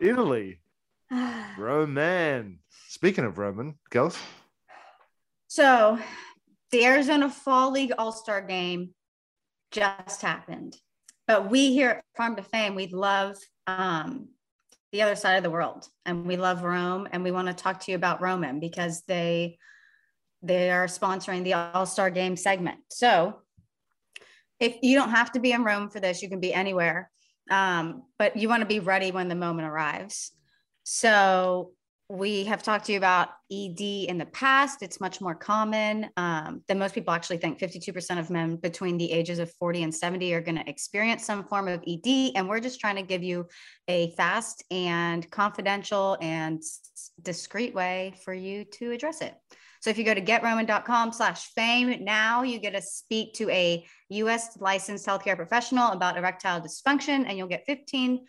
Italy. 0.00 0.58
Roman. 1.58 2.58
Speaking 2.88 3.24
of 3.24 3.38
Roman, 3.38 3.74
girls, 3.90 4.18
So, 5.48 5.98
the 6.72 6.84
Arizona 6.84 7.30
Fall 7.30 7.70
League 7.72 7.92
All 7.98 8.12
Star 8.12 8.40
game 8.40 8.90
just 9.70 10.22
happened, 10.22 10.76
but 11.26 11.50
we 11.50 11.72
here 11.72 11.90
at 11.90 12.04
Farm 12.16 12.36
to 12.36 12.42
Fame, 12.42 12.74
we 12.74 12.88
love 12.88 13.36
um, 13.66 14.28
the 14.92 15.02
other 15.02 15.16
side 15.16 15.36
of 15.36 15.42
the 15.42 15.50
world, 15.50 15.86
and 16.04 16.26
we 16.26 16.36
love 16.36 16.62
Rome, 16.62 17.06
and 17.12 17.22
we 17.22 17.30
want 17.30 17.48
to 17.48 17.54
talk 17.54 17.80
to 17.80 17.90
you 17.90 17.96
about 17.96 18.20
Roman 18.20 18.60
because 18.60 19.02
they 19.02 19.58
they 20.42 20.70
are 20.70 20.86
sponsoring 20.86 21.44
the 21.44 21.54
All 21.54 21.86
Star 21.86 22.10
Game 22.10 22.36
segment. 22.36 22.78
So, 22.90 23.40
if 24.58 24.76
you 24.82 24.96
don't 24.96 25.10
have 25.10 25.32
to 25.32 25.40
be 25.40 25.52
in 25.52 25.64
Rome 25.64 25.90
for 25.90 26.00
this, 26.00 26.22
you 26.22 26.28
can 26.28 26.40
be 26.40 26.52
anywhere, 26.52 27.10
um, 27.50 28.04
but 28.18 28.36
you 28.36 28.48
want 28.48 28.62
to 28.62 28.66
be 28.66 28.80
ready 28.80 29.12
when 29.12 29.28
the 29.28 29.34
moment 29.34 29.68
arrives. 29.68 30.32
So 30.88 31.72
we 32.08 32.44
have 32.44 32.62
talked 32.62 32.84
to 32.86 32.92
you 32.92 32.98
about 32.98 33.30
ED 33.50 33.80
in 33.80 34.18
the 34.18 34.26
past. 34.26 34.84
It's 34.84 35.00
much 35.00 35.20
more 35.20 35.34
common 35.34 36.08
um, 36.16 36.62
than 36.68 36.78
most 36.78 36.94
people 36.94 37.12
actually 37.12 37.38
think. 37.38 37.58
52% 37.58 38.20
of 38.20 38.30
men 38.30 38.54
between 38.54 38.96
the 38.96 39.10
ages 39.10 39.40
of 39.40 39.52
40 39.54 39.82
and 39.82 39.92
70 39.92 40.32
are 40.32 40.40
going 40.40 40.58
to 40.58 40.70
experience 40.70 41.24
some 41.24 41.42
form 41.42 41.66
of 41.66 41.82
ED. 41.88 42.36
And 42.36 42.48
we're 42.48 42.60
just 42.60 42.78
trying 42.78 42.94
to 42.94 43.02
give 43.02 43.24
you 43.24 43.48
a 43.88 44.12
fast 44.12 44.62
and 44.70 45.28
confidential 45.28 46.18
and 46.20 46.62
discreet 47.20 47.74
way 47.74 48.14
for 48.24 48.32
you 48.32 48.64
to 48.74 48.92
address 48.92 49.22
it. 49.22 49.34
So 49.80 49.90
if 49.90 49.98
you 49.98 50.04
go 50.04 50.14
to 50.14 50.22
getroman.com 50.22 51.10
slash 51.10 51.46
fame 51.54 52.04
now, 52.04 52.44
you 52.44 52.60
get 52.60 52.74
to 52.74 52.80
speak 52.80 53.34
to 53.34 53.50
a 53.50 53.84
US 54.10 54.56
licensed 54.60 55.04
healthcare 55.04 55.34
professional 55.34 55.90
about 55.90 56.16
erectile 56.16 56.60
dysfunction, 56.60 57.24
and 57.26 57.36
you'll 57.36 57.48
get 57.48 57.66
$15 57.66 58.20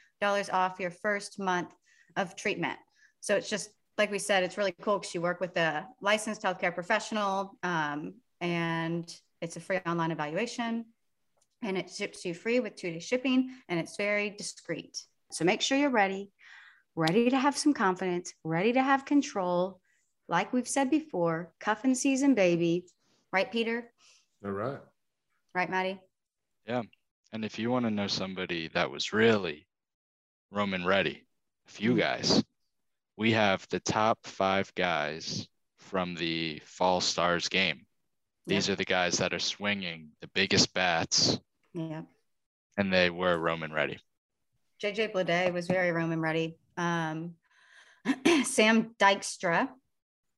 off 0.51 0.79
your 0.79 0.91
first 0.91 1.37
month 1.37 1.71
of 2.17 2.35
treatment. 2.35 2.77
So 3.21 3.35
it's 3.35 3.49
just 3.49 3.69
like 3.97 4.11
we 4.11 4.19
said, 4.19 4.43
it's 4.43 4.57
really 4.57 4.73
cool 4.81 4.99
because 4.99 5.13
you 5.15 5.21
work 5.21 5.39
with 5.39 5.57
a 5.57 5.87
licensed 6.01 6.43
healthcare 6.43 6.73
professional 6.73 7.57
um, 7.63 8.15
and 8.41 9.11
it's 9.41 9.55
a 9.55 9.59
free 9.59 9.79
online 9.85 10.11
evaluation 10.11 10.85
and 11.63 11.77
it 11.77 11.89
ships 11.89 12.23
you 12.25 12.33
free 12.33 12.59
with 12.59 12.75
two 12.75 12.91
day 12.91 12.99
shipping 12.99 13.51
and 13.69 13.79
it's 13.79 13.97
very 13.97 14.31
discreet. 14.31 15.03
So 15.31 15.45
make 15.45 15.61
sure 15.61 15.77
you're 15.77 15.89
ready, 15.89 16.31
ready 16.95 17.29
to 17.29 17.37
have 17.37 17.57
some 17.57 17.73
confidence, 17.73 18.33
ready 18.43 18.73
to 18.73 18.81
have 18.81 19.05
control. 19.05 19.79
Like 20.29 20.53
we've 20.53 20.67
said 20.67 20.89
before, 20.89 21.53
cuffing 21.59 21.95
season, 21.95 22.35
baby. 22.35 22.85
Right, 23.31 23.51
Peter? 23.51 23.91
all 24.45 24.51
right. 24.51 24.79
Right, 25.53 25.69
Maddie? 25.69 25.99
Yeah. 26.67 26.83
And 27.33 27.43
if 27.43 27.57
you 27.57 27.71
want 27.71 27.85
to 27.85 27.91
know 27.91 28.07
somebody 28.07 28.69
that 28.69 28.89
was 28.89 29.11
really 29.11 29.67
Roman 30.51 30.85
ready, 30.85 31.11
a 31.11 31.26
few 31.67 31.95
guys, 31.97 32.43
we 33.17 33.31
have 33.33 33.65
the 33.69 33.79
top 33.79 34.19
five 34.23 34.73
guys 34.75 35.47
from 35.77 36.15
the 36.15 36.61
Fall 36.65 37.01
Stars 37.01 37.47
game. 37.49 37.85
These 38.45 38.69
are 38.69 38.75
the 38.75 38.85
guys 38.85 39.17
that 39.17 39.33
are 39.33 39.39
swinging 39.39 40.09
the 40.21 40.29
biggest 40.33 40.73
bats, 40.73 41.37
Yeah. 41.73 42.03
and 42.77 42.93
they 42.93 43.09
were 43.09 43.37
Roman 43.37 43.73
ready. 43.73 43.99
JJ 44.81 45.11
Bleday 45.11 45.51
was 45.51 45.67
very 45.67 45.91
Roman 45.91 46.21
ready. 46.21 46.57
Um, 46.77 47.35
Sam 48.45 48.95
Dykstra, 48.99 49.67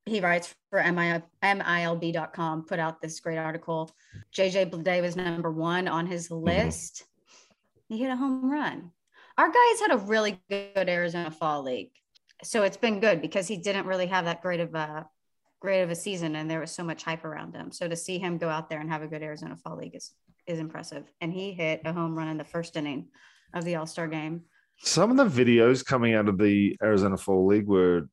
he 0.05 0.21
writes 0.21 0.55
for 0.71 0.81
MI, 0.81 1.21
MILB.com, 1.43 2.65
put 2.65 2.79
out 2.79 2.99
this 3.01 3.19
great 3.19 3.37
article. 3.37 3.91
JJ 4.35 4.71
Bleday 4.71 5.01
was 5.01 5.15
number 5.15 5.51
one 5.51 5.87
on 5.87 6.07
his 6.07 6.31
list. 6.31 7.03
He 7.89 7.99
hit 7.99 8.09
a 8.09 8.15
home 8.15 8.49
run. 8.49 8.91
Our 9.39 9.47
guys 9.47 9.79
had 9.79 9.91
a 9.93 9.97
really 9.99 10.37
good 10.49 10.89
Arizona 10.89 11.31
Fall 11.31 11.63
League. 11.63 11.91
So 12.43 12.63
it's 12.63 12.75
been 12.75 12.99
good 12.99 13.21
because 13.21 13.47
he 13.47 13.55
didn't 13.55 13.85
really 13.85 14.07
have 14.07 14.25
that 14.25 14.41
great 14.41 14.59
of 14.59 14.75
a 14.75 15.07
great 15.61 15.81
of 15.81 15.89
a 15.89 15.95
season 15.95 16.35
and 16.35 16.51
there 16.51 16.59
was 16.59 16.71
so 16.71 16.83
much 16.83 17.03
hype 17.03 17.23
around 17.23 17.55
him. 17.55 17.71
So 17.71 17.87
to 17.87 17.95
see 17.95 18.19
him 18.19 18.37
go 18.37 18.49
out 18.49 18.69
there 18.69 18.81
and 18.81 18.89
have 18.91 19.01
a 19.01 19.07
good 19.07 19.23
Arizona 19.23 19.55
Fall 19.55 19.77
League 19.77 19.95
is 19.95 20.11
is 20.45 20.59
impressive. 20.59 21.05
And 21.21 21.31
he 21.31 21.53
hit 21.53 21.83
a 21.85 21.93
home 21.93 22.17
run 22.17 22.27
in 22.27 22.35
the 22.37 22.43
first 22.43 22.75
inning 22.75 23.07
of 23.53 23.63
the 23.63 23.77
All-Star 23.77 24.09
game. 24.09 24.41
Some 24.79 25.09
of 25.09 25.15
the 25.15 25.43
videos 25.43 25.85
coming 25.85 26.15
out 26.15 26.27
of 26.27 26.37
the 26.37 26.75
Arizona 26.83 27.15
Fall 27.15 27.47
League 27.47 27.67
were 27.67 28.09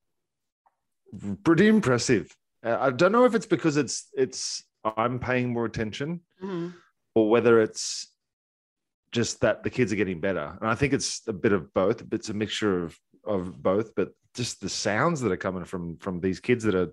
pretty 1.42 1.66
impressive. 1.66 2.32
Uh, 2.64 2.76
I 2.78 2.90
don't 2.90 3.10
know 3.10 3.24
if 3.24 3.34
it's 3.34 3.46
because 3.46 3.76
it's 3.76 4.08
it's 4.14 4.62
I'm 4.96 5.18
paying 5.18 5.52
more 5.52 5.64
attention 5.64 6.20
Mhm. 6.40 6.72
or 7.16 7.28
whether 7.28 7.60
it's 7.60 8.12
just 9.16 9.40
that 9.40 9.62
the 9.62 9.70
kids 9.70 9.92
are 9.92 9.96
getting 9.96 10.20
better. 10.20 10.57
And 10.61 10.68
I 10.68 10.74
think 10.74 10.92
it's 10.92 11.22
a 11.26 11.33
bit 11.33 11.52
of 11.52 11.72
both. 11.72 12.05
It's 12.12 12.29
a 12.29 12.35
mixture 12.35 12.85
of 12.85 12.98
of 13.24 13.61
both, 13.61 13.94
but 13.96 14.11
just 14.35 14.61
the 14.61 14.68
sounds 14.68 15.22
that 15.22 15.33
are 15.33 15.38
coming 15.38 15.64
from 15.64 15.96
from 15.96 16.20
these 16.20 16.38
kids 16.38 16.64
that 16.64 16.74
are 16.74 16.92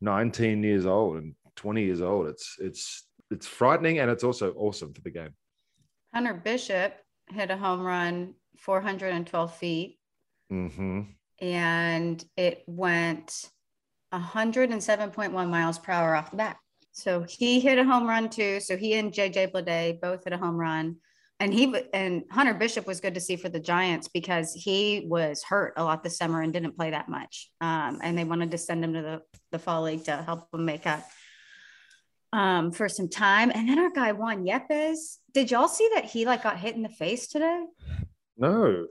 19 0.00 0.62
years 0.64 0.84
old 0.84 1.18
and 1.18 1.34
20 1.56 1.84
years 1.84 2.02
old. 2.02 2.26
It's 2.26 2.56
it's 2.58 3.06
it's 3.30 3.46
frightening 3.46 4.00
and 4.00 4.10
it's 4.10 4.24
also 4.24 4.52
awesome 4.54 4.92
for 4.92 5.00
the 5.02 5.10
game. 5.10 5.34
Hunter 6.12 6.34
Bishop 6.34 6.94
hit 7.30 7.50
a 7.50 7.56
home 7.56 7.80
run 7.80 8.34
412 8.58 9.54
feet 9.56 9.98
hmm 10.50 11.02
and 11.40 12.22
it 12.36 12.62
went 12.66 13.50
107.1 14.12 15.32
miles 15.32 15.78
per 15.78 15.92
hour 15.92 16.14
off 16.14 16.30
the 16.30 16.36
bat. 16.36 16.56
So 16.92 17.24
he 17.26 17.58
hit 17.58 17.78
a 17.78 17.84
home 17.84 18.06
run 18.06 18.28
too. 18.28 18.60
So 18.60 18.76
he 18.76 18.94
and 18.94 19.12
JJ 19.12 19.52
Bleday 19.52 19.98
both 20.00 20.24
hit 20.24 20.34
a 20.34 20.36
home 20.36 20.56
run. 20.56 20.96
And 21.40 21.52
he 21.52 21.74
and 21.92 22.22
Hunter 22.30 22.54
Bishop 22.54 22.86
was 22.86 23.00
good 23.00 23.14
to 23.14 23.20
see 23.20 23.34
for 23.34 23.48
the 23.48 23.58
Giants 23.58 24.06
because 24.06 24.52
he 24.52 25.06
was 25.08 25.42
hurt 25.42 25.74
a 25.76 25.82
lot 25.82 26.04
this 26.04 26.16
summer 26.16 26.40
and 26.40 26.52
didn't 26.52 26.76
play 26.76 26.90
that 26.90 27.08
much. 27.08 27.50
Um, 27.60 27.98
and 28.00 28.16
they 28.16 28.24
wanted 28.24 28.52
to 28.52 28.58
send 28.58 28.84
him 28.84 28.92
to 28.94 29.02
the, 29.02 29.22
the 29.50 29.58
fall 29.58 29.82
league 29.82 30.04
to 30.04 30.22
help 30.22 30.54
him 30.54 30.64
make 30.64 30.86
up 30.86 31.04
um, 32.32 32.70
for 32.70 32.88
some 32.88 33.08
time. 33.08 33.50
And 33.52 33.68
then 33.68 33.78
our 33.78 33.90
guy 33.90 34.12
Juan 34.12 34.44
Yepez, 34.44 35.16
did 35.32 35.50
y'all 35.50 35.68
see 35.68 35.88
that 35.94 36.04
he 36.04 36.24
like 36.24 36.42
got 36.42 36.58
hit 36.58 36.76
in 36.76 36.82
the 36.82 36.88
face 36.88 37.26
today? 37.26 37.64
No. 38.36 38.86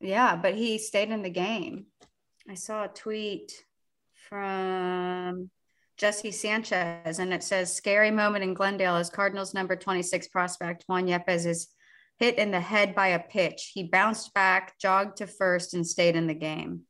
Yeah, 0.00 0.36
but 0.36 0.54
he 0.54 0.78
stayed 0.78 1.10
in 1.10 1.22
the 1.22 1.30
game. 1.30 1.86
I 2.48 2.54
saw 2.54 2.84
a 2.84 2.88
tweet 2.88 3.52
from 4.28 5.50
Jesse 5.96 6.30
Sanchez, 6.30 7.18
and 7.18 7.32
it 7.32 7.42
says, 7.42 7.74
"Scary 7.74 8.10
moment 8.10 8.44
in 8.44 8.54
Glendale 8.54 8.96
as 8.96 9.08
Cardinals 9.08 9.54
number 9.54 9.76
26 9.76 10.28
prospect 10.28 10.84
Juan 10.86 11.06
Yepez 11.06 11.46
is 11.46 11.68
hit 12.18 12.38
in 12.38 12.50
the 12.50 12.60
head 12.60 12.94
by 12.94 13.08
a 13.08 13.18
pitch. 13.18 13.72
He 13.74 13.84
bounced 13.84 14.32
back, 14.34 14.78
jogged 14.78 15.18
to 15.18 15.26
first, 15.26 15.74
and 15.74 15.86
stayed 15.86 16.16
in 16.16 16.26
the 16.26 16.34
game. 16.34 16.82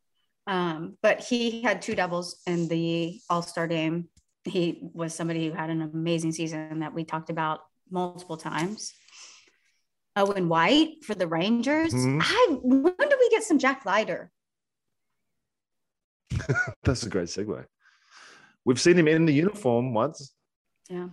Um, 0.47 0.97
but 1.03 1.21
he 1.21 1.63
had 1.63 1.83
two 1.83 1.95
doubles 1.95 2.41
in 2.47 2.69
the 2.69 3.21
All 3.29 3.43
Star 3.43 3.67
game. 3.67 4.09
He 4.45 4.79
was 4.95 5.15
somebody 5.15 5.47
who 5.47 5.53
had 5.53 5.71
an 5.71 5.83
amazing 5.83 6.33
season 6.33 6.79
that 6.81 6.95
we 6.95 7.05
talked 7.05 7.31
about 7.31 7.61
multiple 7.91 8.37
times. 8.37 8.93
Owen 10.15 10.49
White 10.49 11.05
for 11.05 11.15
the 11.15 11.27
Rangers. 11.27 11.93
Mhm. 11.93 12.21
I 12.23 12.59
when 12.63 12.95
do 12.97 13.17
we 13.21 13.29
get 13.31 13.43
some 13.43 13.59
Jack 13.59 13.85
Leiter? 13.85 14.31
That's 16.85 17.03
a 17.03 17.11
great 17.11 17.29
segue. 17.29 17.65
We've 18.65 18.81
seen 18.81 18.99
him 18.99 19.09
in 19.09 19.27
the 19.27 19.33
uniform 19.33 19.95
once. 19.95 20.33
Yeah. 20.89 21.09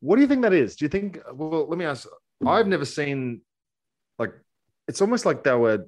What 0.00 0.16
do 0.16 0.22
you 0.22 0.28
think 0.28 0.42
that 0.42 0.52
is? 0.52 0.76
Do 0.76 0.84
you 0.84 0.88
think? 0.88 1.18
Well, 1.32 1.68
let 1.68 1.78
me 1.78 1.84
ask. 1.84 2.08
I've 2.46 2.66
never 2.66 2.84
seen 2.84 3.40
like 4.18 4.32
it's 4.88 5.00
almost 5.00 5.24
like 5.26 5.44
they 5.44 5.54
were 5.54 5.86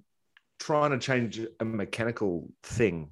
trying 0.60 0.90
to 0.92 0.98
change 0.98 1.40
a 1.60 1.64
mechanical 1.64 2.48
thing. 2.62 3.10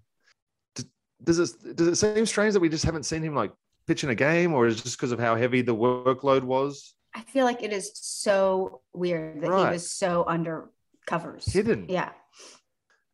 Does 1.24 1.38
it 1.38 1.76
does 1.76 1.88
it 1.88 1.96
seem 1.96 2.26
strange 2.26 2.54
that 2.54 2.60
we 2.60 2.68
just 2.68 2.84
haven't 2.84 3.04
seen 3.04 3.22
him 3.22 3.34
like 3.34 3.52
pitch 3.86 4.02
in 4.04 4.10
a 4.10 4.14
game, 4.14 4.52
or 4.54 4.66
is 4.66 4.80
it 4.80 4.82
just 4.84 4.96
because 4.98 5.12
of 5.12 5.20
how 5.20 5.36
heavy 5.36 5.62
the 5.62 5.74
workload 5.74 6.42
was? 6.42 6.94
I 7.14 7.20
feel 7.20 7.44
like 7.44 7.62
it 7.62 7.72
is 7.72 7.92
so 7.94 8.80
weird 8.92 9.40
that 9.42 9.50
Right. 9.50 9.66
he 9.68 9.72
was 9.74 9.90
so 9.90 10.24
under 10.26 10.70
covers. 11.06 11.44
Hidden. 11.44 11.86
Yeah. 11.88 12.10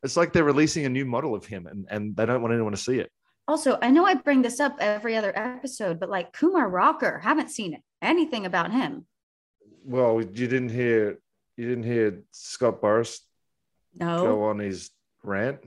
It's 0.03 0.17
like 0.17 0.33
they're 0.33 0.45
releasing 0.45 0.87
a 0.87 0.89
new 0.89 1.05
model 1.05 1.35
of 1.35 1.45
him, 1.45 1.67
and 1.67 1.87
and 1.91 2.17
they 2.17 2.25
don't 2.25 2.41
want 2.41 2.55
anyone 2.55 2.73
to 2.73 2.79
see 2.79 2.99
it. 2.99 3.11
Also, 3.47 3.79
I 3.83 3.91
know 3.91 4.05
I 4.07 4.15
bring 4.15 4.43
this 4.43 4.61
up 4.61 4.77
every 4.79 5.17
other 5.17 5.33
episode, 5.37 5.99
but 5.99 6.09
like 6.11 6.33
Kumar 6.33 6.69
Rocker, 6.69 7.19
haven't 7.19 7.51
seen 7.51 7.83
anything 8.01 8.47
about 8.47 8.71
him. 8.73 9.07
Well, 9.89 10.21
you 10.21 10.47
didn't 10.47 10.69
hear 10.69 11.19
you 11.57 11.69
didn't 11.69 11.85
hear 11.85 12.23
Scott 12.31 12.83
Boras 12.83 13.19
No. 13.95 14.23
go 14.23 14.45
on 14.45 14.59
his 14.59 14.91
rant. 15.25 15.61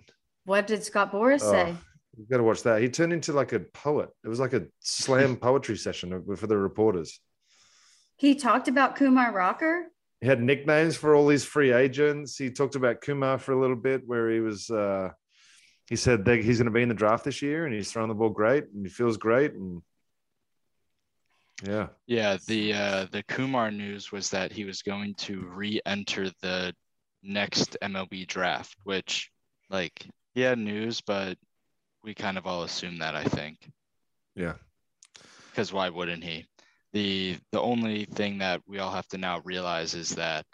What 0.46 0.68
did 0.68 0.84
Scott 0.84 1.12
Boras 1.12 1.42
Oh, 1.44 1.52
say? 1.52 1.76
You 2.18 2.26
got 2.30 2.38
to 2.38 2.44
watch 2.44 2.62
that. 2.64 2.82
He 2.82 2.90
turned 2.90 3.14
into 3.14 3.34
like 3.34 3.52
a 3.52 3.60
poet. 3.60 4.10
It 4.24 4.28
was 4.28 4.40
like 4.40 4.54
a 4.54 4.68
slam 4.80 5.36
poetry 5.48 5.76
session 5.76 6.24
for 6.36 6.48
the 6.48 6.58
reporters. 6.58 7.20
He 8.18 8.36
talked 8.36 8.68
about 8.68 8.96
Kumar 8.96 9.34
Rocker. 9.34 9.88
He 10.20 10.28
had 10.28 10.40
nicknames 10.42 10.96
for 10.96 11.16
all 11.16 11.26
these 11.26 11.44
free 11.44 11.72
agents. 11.74 12.38
He 12.38 12.52
talked 12.52 12.76
about 12.76 13.02
Kumar 13.02 13.40
for 13.40 13.54
a 13.54 13.60
little 13.60 13.76
bit, 13.76 14.04
where 14.06 14.30
he 14.30 14.40
was. 14.40 14.70
Uh, 14.70 15.10
he 15.88 15.96
said 15.96 16.24
that 16.26 16.42
he's 16.44 16.60
going 16.60 16.66
to 16.66 16.72
be 16.72 16.84
in 16.84 16.90
the 16.90 16.96
draft 16.96 17.24
this 17.26 17.42
year, 17.42 17.66
and 17.66 17.74
he's 17.74 17.92
throwing 17.92 18.10
the 18.10 18.14
ball 18.14 18.30
great, 18.30 18.66
and 18.72 18.86
he 18.86 18.90
feels 18.92 19.18
great, 19.18 19.54
and 19.54 19.82
yeah, 21.62 21.88
Yeah, 22.08 22.38
the 22.48 22.74
uh, 22.74 23.06
the 23.12 23.24
Kumar 23.24 23.72
news 23.72 24.12
was 24.12 24.30
that 24.32 24.52
he 24.52 24.66
was 24.66 24.82
going 24.82 25.16
to 25.16 25.42
re-enter 25.42 26.30
the 26.42 26.74
next 27.24 27.78
MLB 27.82 28.28
draft, 28.28 28.76
which 28.84 29.32
like 29.70 30.06
yeah, 30.36 30.56
news, 30.56 31.02
but 31.02 31.38
we 32.04 32.14
kind 32.14 32.38
of 32.38 32.48
all 32.48 32.64
assume 32.64 33.00
that 33.00 33.16
I 33.16 33.24
think. 33.26 33.72
yeah, 34.36 34.54
because 35.52 35.72
why 35.74 35.90
wouldn't 35.90 36.24
he? 36.24 36.46
The 36.94 37.38
the 37.52 37.62
only 37.62 38.06
thing 38.06 38.40
that 38.40 38.62
we 38.68 38.80
all 38.80 38.92
have 38.92 39.08
to 39.10 39.18
now 39.18 39.40
realize 39.46 39.94
is 39.94 40.10
that 40.16 40.46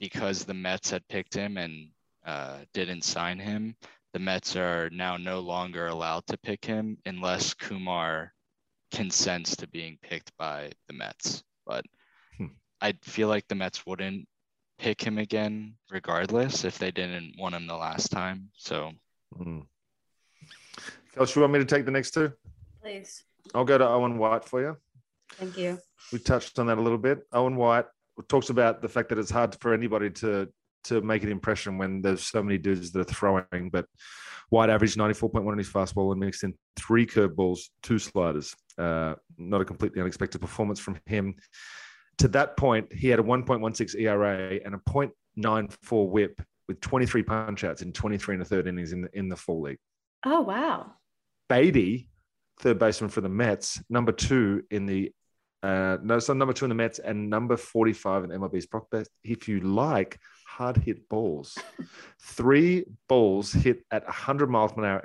because 0.00 0.44
the 0.44 0.54
Mets 0.54 0.90
had 0.90 1.06
picked 1.08 1.34
him 1.34 1.56
and 1.56 1.90
uh, 2.24 2.58
didn't 2.74 3.02
sign 3.04 3.38
him, 3.38 3.76
the 4.12 4.18
Mets 4.18 4.56
are 4.56 4.90
now 4.90 5.16
no 5.16 5.40
longer 5.40 5.86
allowed 5.86 6.26
to 6.26 6.38
pick 6.38 6.64
him 6.64 6.98
unless 7.06 7.54
Kumar 7.54 8.32
consents 8.90 9.56
to 9.56 9.66
being 9.68 9.98
picked 10.02 10.32
by 10.38 10.70
the 10.88 10.94
Mets. 10.94 11.42
But 11.66 11.84
Hmm. 12.36 12.46
I 12.80 12.92
feel 13.02 13.28
like 13.28 13.46
the 13.48 13.54
Mets 13.54 13.86
wouldn't 13.86 14.26
pick 14.78 15.00
him 15.02 15.18
again 15.18 15.76
regardless 15.90 16.64
if 16.64 16.78
they 16.78 16.90
didn't 16.90 17.34
want 17.38 17.54
him 17.54 17.66
the 17.66 17.76
last 17.76 18.10
time. 18.10 18.50
So 18.56 18.92
Mm. 19.38 19.66
Coach, 21.14 21.36
you 21.36 21.42
want 21.42 21.52
me 21.52 21.58
to 21.60 21.64
take 21.64 21.84
the 21.84 21.90
next 21.92 22.12
two? 22.12 22.32
Please. 22.82 23.24
I'll 23.54 23.64
go 23.64 23.78
to 23.78 23.86
Owen 23.86 24.18
White 24.18 24.44
for 24.44 24.60
you. 24.60 24.76
Thank 25.34 25.56
you. 25.56 25.78
We 26.12 26.18
touched 26.18 26.58
on 26.58 26.66
that 26.66 26.78
a 26.78 26.80
little 26.80 26.98
bit. 26.98 27.26
Owen 27.32 27.56
White 27.56 27.86
talks 28.28 28.50
about 28.50 28.82
the 28.82 28.88
fact 28.88 29.08
that 29.10 29.18
it's 29.18 29.30
hard 29.30 29.56
for 29.60 29.72
anybody 29.74 30.10
to 30.10 30.48
to 30.84 31.02
make 31.02 31.22
an 31.22 31.28
impression 31.30 31.76
when 31.76 32.00
there's 32.00 32.22
so 32.26 32.42
many 32.42 32.56
dudes 32.56 32.90
that 32.92 33.00
are 33.00 33.04
throwing. 33.04 33.68
But 33.70 33.84
White 34.48 34.70
averaged 34.70 34.96
94.1 34.96 35.46
on 35.52 35.58
his 35.58 35.68
fastball 35.68 36.10
and 36.12 36.20
mixed 36.20 36.42
in 36.42 36.54
three 36.74 37.06
curveballs, 37.06 37.60
two 37.82 37.98
sliders. 37.98 38.56
Uh, 38.80 39.14
not 39.36 39.60
a 39.60 39.64
completely 39.64 40.00
unexpected 40.00 40.40
performance 40.40 40.80
from 40.80 40.98
him. 41.04 41.34
To 42.18 42.28
that 42.28 42.56
point, 42.56 42.92
he 42.92 43.08
had 43.08 43.20
a 43.20 43.22
1.16 43.22 43.94
ERA 44.00 44.58
and 44.64 44.74
a 44.74 44.78
0.94 44.78 46.08
WHIP 46.08 46.42
with 46.66 46.80
23 46.80 47.22
punch 47.22 47.64
outs 47.64 47.82
in 47.82 47.92
23 47.92 48.36
and 48.36 48.42
a 48.42 48.44
third 48.44 48.66
innings 48.66 48.92
in 48.92 49.02
the, 49.02 49.08
in 49.12 49.28
the 49.28 49.36
full 49.36 49.60
league. 49.60 49.78
Oh 50.24 50.40
wow. 50.42 50.92
Baty, 51.48 52.08
third 52.60 52.78
baseman 52.78 53.10
for 53.10 53.20
the 53.20 53.28
Mets, 53.28 53.82
number 53.90 54.12
two 54.12 54.62
in 54.70 54.86
the 54.86 55.12
uh, 55.62 55.98
no, 56.02 56.18
so 56.18 56.32
number 56.32 56.54
two 56.54 56.64
in 56.64 56.70
the 56.70 56.74
Mets 56.74 57.00
and 57.00 57.28
number 57.28 57.56
45 57.56 58.24
in 58.24 58.30
MLB's 58.30 58.66
prop 58.66 58.88
best. 58.90 59.10
If 59.22 59.46
you 59.46 59.60
like 59.60 60.18
hard 60.46 60.78
hit 60.78 61.06
balls, 61.08 61.58
three 62.22 62.84
balls 63.08 63.52
hit 63.52 63.84
at 63.90 64.04
100 64.04 64.48
miles 64.48 64.72
per 64.72 64.84
hour 64.84 65.02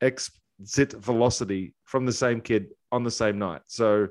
exit 0.00 0.92
velocity 0.92 1.74
from 1.84 2.06
the 2.06 2.12
same 2.12 2.40
kid 2.40 2.68
on 2.92 3.04
the 3.04 3.10
same 3.10 3.38
night. 3.38 3.62
So 3.66 4.08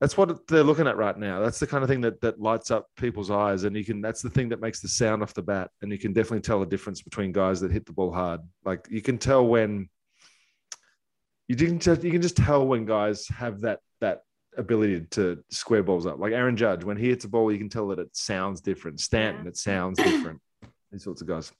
that's 0.00 0.16
what 0.16 0.46
they're 0.48 0.62
looking 0.64 0.86
at 0.86 0.96
right 0.96 1.16
now. 1.16 1.40
That's 1.40 1.58
the 1.60 1.66
kind 1.66 1.82
of 1.82 1.88
thing 1.88 2.00
that 2.02 2.20
that 2.20 2.40
lights 2.40 2.70
up 2.70 2.88
people's 2.96 3.30
eyes, 3.30 3.64
and 3.64 3.76
you 3.76 3.84
can. 3.84 4.00
That's 4.00 4.22
the 4.22 4.30
thing 4.30 4.48
that 4.50 4.60
makes 4.60 4.80
the 4.80 4.88
sound 4.88 5.22
off 5.22 5.34
the 5.34 5.42
bat, 5.42 5.70
and 5.82 5.90
you 5.92 5.98
can 5.98 6.12
definitely 6.12 6.40
tell 6.40 6.60
the 6.60 6.66
difference 6.66 7.00
between 7.00 7.32
guys 7.32 7.60
that 7.60 7.70
hit 7.70 7.86
the 7.86 7.92
ball 7.92 8.12
hard. 8.12 8.40
Like 8.64 8.86
you 8.90 9.00
can 9.02 9.18
tell 9.18 9.46
when 9.46 9.88
you 11.48 11.56
can 11.56 11.78
just 11.78 12.02
you 12.02 12.10
can 12.10 12.22
just 12.22 12.36
tell 12.36 12.66
when 12.66 12.84
guys 12.84 13.26
have 13.28 13.60
that 13.62 13.80
that 14.00 14.22
ability 14.56 15.06
to 15.12 15.42
square 15.50 15.82
balls 15.82 16.06
up. 16.06 16.18
Like 16.18 16.32
Aaron 16.32 16.56
Judge, 16.56 16.84
when 16.84 16.96
he 16.96 17.08
hits 17.08 17.24
a 17.24 17.28
ball, 17.28 17.50
you 17.50 17.58
can 17.58 17.68
tell 17.68 17.88
that 17.88 17.98
it 17.98 18.14
sounds 18.16 18.60
different. 18.60 19.00
Stanton, 19.00 19.44
Yeah. 19.44 19.48
it 19.50 19.56
sounds 19.56 19.98
different. 19.98 20.40
These 20.92 21.04
sorts 21.04 21.22
of 21.22 21.26
guys. 21.28 21.50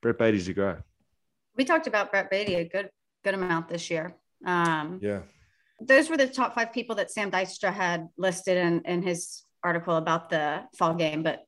Brett 0.00 0.18
Baty's 0.18 0.46
your 0.46 0.54
guy. 0.54 0.80
We 1.56 1.64
talked 1.64 1.86
about 1.86 2.10
Brett 2.10 2.30
Baty 2.30 2.54
a 2.56 2.68
good 2.68 2.90
good 3.24 3.34
amount 3.34 3.68
this 3.68 3.90
year. 3.90 4.14
Um, 4.44 4.98
Yeah. 5.02 5.22
those 5.80 6.08
were 6.10 6.16
the 6.16 6.28
top 6.28 6.54
five 6.54 6.72
people 6.72 6.96
that 6.96 7.10
Sam 7.10 7.30
Dykstra 7.30 7.72
had 7.72 8.08
listed 8.16 8.56
in, 8.56 8.82
in 8.84 9.02
his 9.02 9.44
article 9.64 9.96
about 9.96 10.30
the 10.30 10.64
fall 10.76 10.94
game. 10.94 11.22
But 11.22 11.44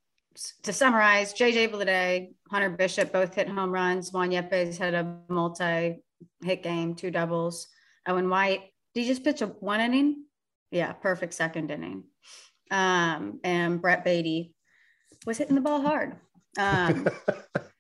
to 0.65 0.73
summarize, 0.73 1.33
JJ 1.35 1.69
Bleday, 1.71 2.31
Hunter 2.51 2.71
Bishop 2.71 3.13
both 3.13 3.35
hit 3.35 3.49
home 3.49 3.71
runs. 3.71 4.13
Juan 4.13 4.31
Yepez 4.31 4.79
had 4.79 4.95
a 4.95 5.19
multi 5.29 5.97
hit 6.43 6.63
game, 6.63 6.95
two 6.95 7.11
doubles. 7.11 7.69
Owen 8.07 8.29
White, 8.29 8.63
did 8.95 9.03
he 9.03 9.07
just 9.07 9.25
pitch 9.25 9.43
a 9.43 9.47
one 9.47 9.81
inning? 9.81 10.25
Yeah, 10.71 10.93
perfect 10.93 11.35
second 11.35 11.71
inning. 11.71 12.05
Um, 12.71 13.41
and 13.45 13.81
Brett 13.81 14.05
Baty 14.05 14.55
was 15.27 15.39
hitting 15.39 15.55
the 15.55 15.61
ball 15.61 15.81
hard. 15.83 16.17
Um, 16.59 17.07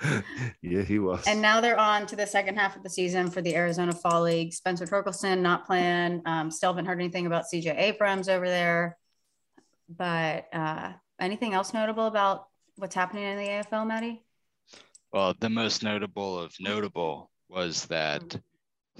yeah, 0.62 0.82
he 0.82 0.98
was. 0.98 1.24
and 1.26 1.42
now 1.42 1.60
they're 1.60 1.78
on 1.78 2.06
to 2.06 2.16
the 2.16 2.26
second 2.26 2.56
half 2.56 2.76
of 2.76 2.82
the 2.82 2.90
season 2.90 3.30
for 3.30 3.42
the 3.42 3.56
Arizona 3.56 3.92
Fall 3.92 4.22
League. 4.22 4.52
Spencer 4.52 4.86
Torkelson 4.86 5.40
not 5.40 5.66
playing. 5.66 6.22
Um, 6.26 6.50
still 6.50 6.70
haven't 6.72 6.86
heard 6.86 7.00
anything 7.00 7.26
about 7.26 7.44
CJ 7.52 7.76
Abrams 7.78 8.28
over 8.28 8.46
there. 8.46 8.96
But 9.88 10.46
uh, 10.52 10.92
anything 11.18 11.54
else 11.54 11.72
notable 11.72 12.06
about 12.06 12.46
what's 12.76 12.94
happening 12.94 13.24
in 13.24 13.38
the 13.38 13.48
AFL, 13.48 13.86
Maddie? 13.86 14.22
Well, 15.12 15.34
the 15.40 15.48
most 15.50 15.82
notable 15.82 16.38
of 16.38 16.52
notable 16.60 17.30
was 17.48 17.86
that 17.86 18.20
Mhm. 18.22 18.42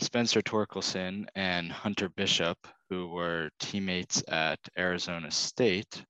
Spencer 0.01 0.41
Torkelson 0.41 1.27
and 1.35 1.71
Hunter 1.71 2.09
Bishop, 2.09 2.57
who 2.89 3.09
were 3.09 3.51
teammates 3.61 4.23
at 4.29 4.59
Arizona 4.79 5.31
State, 5.31 6.03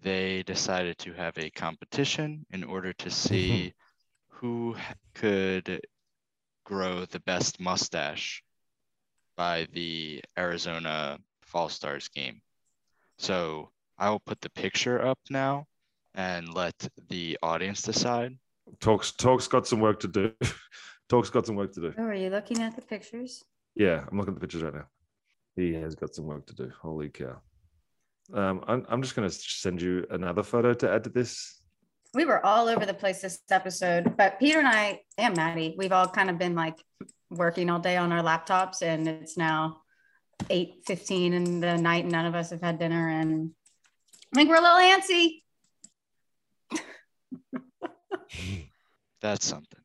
they 0.00 0.42
decided 0.44 0.98
to 0.98 1.12
have 1.14 1.36
a 1.38 1.50
competition 1.50 2.46
in 2.50 2.62
order 2.62 2.92
to 2.92 3.10
see 3.10 3.72
who 4.36 4.76
could 5.14 5.80
grow 6.64 7.04
the 7.06 7.20
best 7.20 7.60
mustache 7.60 8.42
by 9.36 9.66
the 9.72 10.22
Arizona 10.38 11.18
Fall 11.42 11.68
Stars 11.68 12.08
game. 12.08 12.40
So 13.18 13.70
I 13.98 14.10
will 14.10 14.20
put 14.20 14.40
the 14.40 14.50
picture 14.50 15.04
up 15.04 15.18
now 15.30 15.66
and 16.14 16.52
let 16.52 16.88
the 17.08 17.38
audience 17.42 17.82
decide. 17.82 18.36
Talks 18.80 19.12
Talk's 19.12 19.48
got 19.48 19.66
some 19.66 19.80
work 19.80 20.00
to 20.00 20.08
do. 20.08 20.32
Talk's 21.08 21.30
got 21.30 21.46
some 21.46 21.56
work 21.56 21.72
to 21.74 21.80
do. 21.80 21.94
Oh, 21.96 22.02
are 22.02 22.14
you 22.14 22.30
looking 22.30 22.60
at 22.62 22.74
the 22.74 22.82
pictures? 22.82 23.44
Yeah, 23.74 24.04
I'm 24.10 24.18
looking 24.18 24.34
at 24.34 24.40
the 24.40 24.40
pictures 24.40 24.62
right 24.62 24.74
now. 24.74 24.86
He 25.54 25.72
has 25.74 25.94
got 25.94 26.14
some 26.14 26.26
work 26.26 26.46
to 26.46 26.54
do. 26.54 26.70
Holy 26.82 27.08
cow. 27.08 27.40
Um, 28.34 28.64
I'm, 28.66 28.84
I'm 28.88 29.02
just 29.02 29.14
going 29.14 29.28
to 29.28 29.34
send 29.34 29.80
you 29.80 30.04
another 30.10 30.42
photo 30.42 30.74
to 30.74 30.90
add 30.90 31.04
to 31.04 31.10
this. 31.10 31.62
We 32.14 32.24
were 32.24 32.44
all 32.44 32.68
over 32.68 32.86
the 32.86 32.94
place 32.94 33.20
this 33.20 33.40
episode, 33.50 34.16
but 34.16 34.38
Peter 34.38 34.58
and 34.58 34.68
I 34.68 35.00
and 35.18 35.36
Maddie, 35.36 35.74
we've 35.76 35.92
all 35.92 36.08
kind 36.08 36.30
of 36.30 36.38
been 36.38 36.54
like 36.54 36.78
working 37.30 37.70
all 37.70 37.78
day 37.78 37.96
on 37.96 38.12
our 38.12 38.22
laptops, 38.22 38.82
and 38.82 39.06
it's 39.06 39.36
now 39.36 39.82
eight 40.50 40.82
fifteen 40.86 41.32
in 41.32 41.60
the 41.60 41.76
night, 41.76 42.04
and 42.04 42.12
none 42.12 42.26
of 42.26 42.34
us 42.34 42.50
have 42.50 42.62
had 42.62 42.78
dinner, 42.78 43.08
and 43.08 43.50
I 44.32 44.36
think 44.36 44.48
we're 44.48 44.56
a 44.56 44.60
little 44.60 44.78
antsy. 44.78 45.42
That's 49.20 49.46
something. 49.46 49.80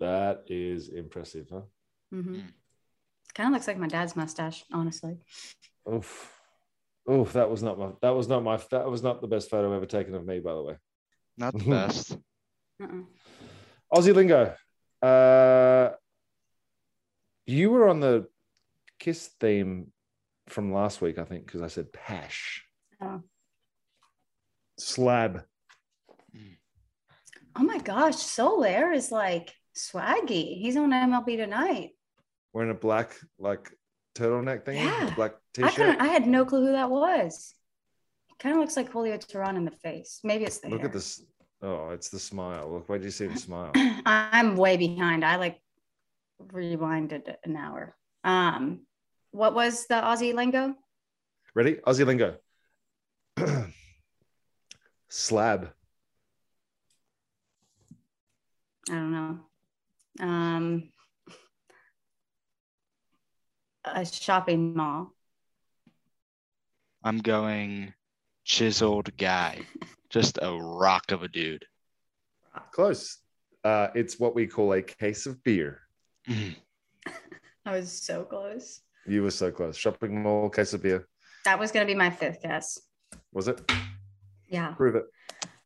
That 0.00 0.44
is 0.48 0.88
impressive, 0.88 1.48
huh? 1.50 1.62
Mm-hmm. 2.12 2.34
Mm. 2.34 2.42
Kind 3.34 3.48
of 3.48 3.54
looks 3.54 3.66
like 3.66 3.78
my 3.78 3.88
dad's 3.88 4.16
mustache, 4.16 4.64
honestly. 4.72 5.16
Oof. 5.92 6.30
Oof, 7.10 7.34
that 7.34 7.50
was 7.50 7.62
not 7.62 7.78
my 7.78 7.90
that 8.00 8.10
was 8.10 8.28
not 8.28 8.42
my 8.42 8.58
that 8.70 8.88
was 8.88 9.02
not 9.02 9.20
the 9.20 9.26
best 9.26 9.50
photo 9.50 9.72
ever 9.72 9.86
taken 9.86 10.14
of 10.14 10.24
me, 10.24 10.40
by 10.40 10.54
the 10.54 10.62
way. 10.62 10.76
Not 11.36 11.52
the 11.56 11.64
best. 11.64 12.16
Uh-uh. 12.82 13.02
Aussie 13.94 14.14
lingo. 14.14 14.54
Uh 15.02 15.90
you 17.46 17.70
were 17.70 17.88
on 17.88 18.00
the 18.00 18.26
kiss 18.98 19.28
theme 19.40 19.92
from 20.48 20.72
last 20.72 21.00
week, 21.02 21.18
I 21.18 21.24
think, 21.24 21.46
because 21.46 21.62
I 21.62 21.66
said 21.68 21.92
pash. 21.92 22.64
Oh. 23.02 23.22
Slab. 24.78 25.42
oh 27.56 27.62
my 27.62 27.78
gosh, 27.78 28.16
Soler 28.16 28.92
is 28.92 29.12
like 29.12 29.52
swaggy. 29.76 30.58
He's 30.60 30.76
on 30.76 30.90
MLB 30.90 31.36
tonight. 31.36 31.90
Wearing 32.52 32.70
a 32.70 32.74
black 32.74 33.14
like 33.38 33.70
turtleneck 34.16 34.64
thing, 34.64 34.78
Yeah. 34.78 35.12
black 35.14 35.32
I 35.32 35.36
t-shirt. 35.54 35.74
couldn't. 35.74 36.00
I 36.00 36.06
had 36.08 36.26
no 36.26 36.44
clue 36.44 36.64
who 36.66 36.72
that 36.72 36.90
was. 36.90 37.54
Kind 38.44 38.56
of 38.56 38.60
looks 38.60 38.76
like 38.76 38.90
Julio 38.90 39.16
Teheran 39.16 39.56
in 39.56 39.64
the 39.64 39.70
face. 39.70 40.20
Maybe 40.22 40.44
it's 40.44 40.58
the 40.58 40.68
Look 40.68 40.80
hair. 40.80 40.88
at 40.88 40.92
this. 40.92 41.22
Oh, 41.62 41.88
it's 41.88 42.10
the 42.10 42.18
smile. 42.18 42.70
Look, 42.70 42.90
why 42.90 42.98
do 42.98 43.04
you 43.04 43.10
see 43.10 43.26
the 43.26 43.38
smile? 43.38 43.72
I'm 44.04 44.54
way 44.54 44.76
behind. 44.76 45.24
I 45.24 45.36
like 45.36 45.62
rewinded 46.52 47.36
an 47.42 47.56
hour. 47.56 47.96
Um, 48.22 48.80
what 49.30 49.54
was 49.54 49.86
the 49.86 49.94
Aussie 49.94 50.34
lingo? 50.34 50.74
Ready? 51.54 51.76
Aussie 51.86 52.04
lingo. 52.04 52.36
Slab. 55.08 55.70
I 58.90 58.92
don't 58.92 59.10
know. 59.10 59.38
Um, 60.20 60.90
a 63.86 64.04
shopping 64.04 64.76
mall. 64.76 65.14
I'm 67.02 67.20
going 67.20 67.94
chiseled 68.44 69.16
guy, 69.16 69.60
just 70.10 70.38
a 70.40 70.52
rock 70.52 71.10
of 71.10 71.22
a 71.22 71.28
dude. 71.28 71.64
Close. 72.72 73.18
Uh, 73.64 73.88
it's 73.94 74.20
what 74.20 74.34
we 74.34 74.46
call 74.46 74.74
a 74.74 74.82
case 74.82 75.26
of 75.26 75.42
beer. 75.42 75.80
Mm. 76.28 76.54
I 77.66 77.78
was 77.78 77.90
so 77.90 78.24
close. 78.24 78.80
You 79.06 79.22
were 79.22 79.30
so 79.30 79.50
close. 79.50 79.76
Shopping 79.76 80.22
mall, 80.22 80.50
case 80.50 80.74
of 80.74 80.82
beer. 80.82 81.08
That 81.44 81.58
was 81.58 81.72
going 81.72 81.86
to 81.86 81.92
be 81.92 81.96
my 81.96 82.10
fifth 82.10 82.42
guess. 82.42 82.78
Was 83.32 83.48
it? 83.48 83.60
Yeah. 84.48 84.72
Prove 84.72 84.96
it. 84.96 85.04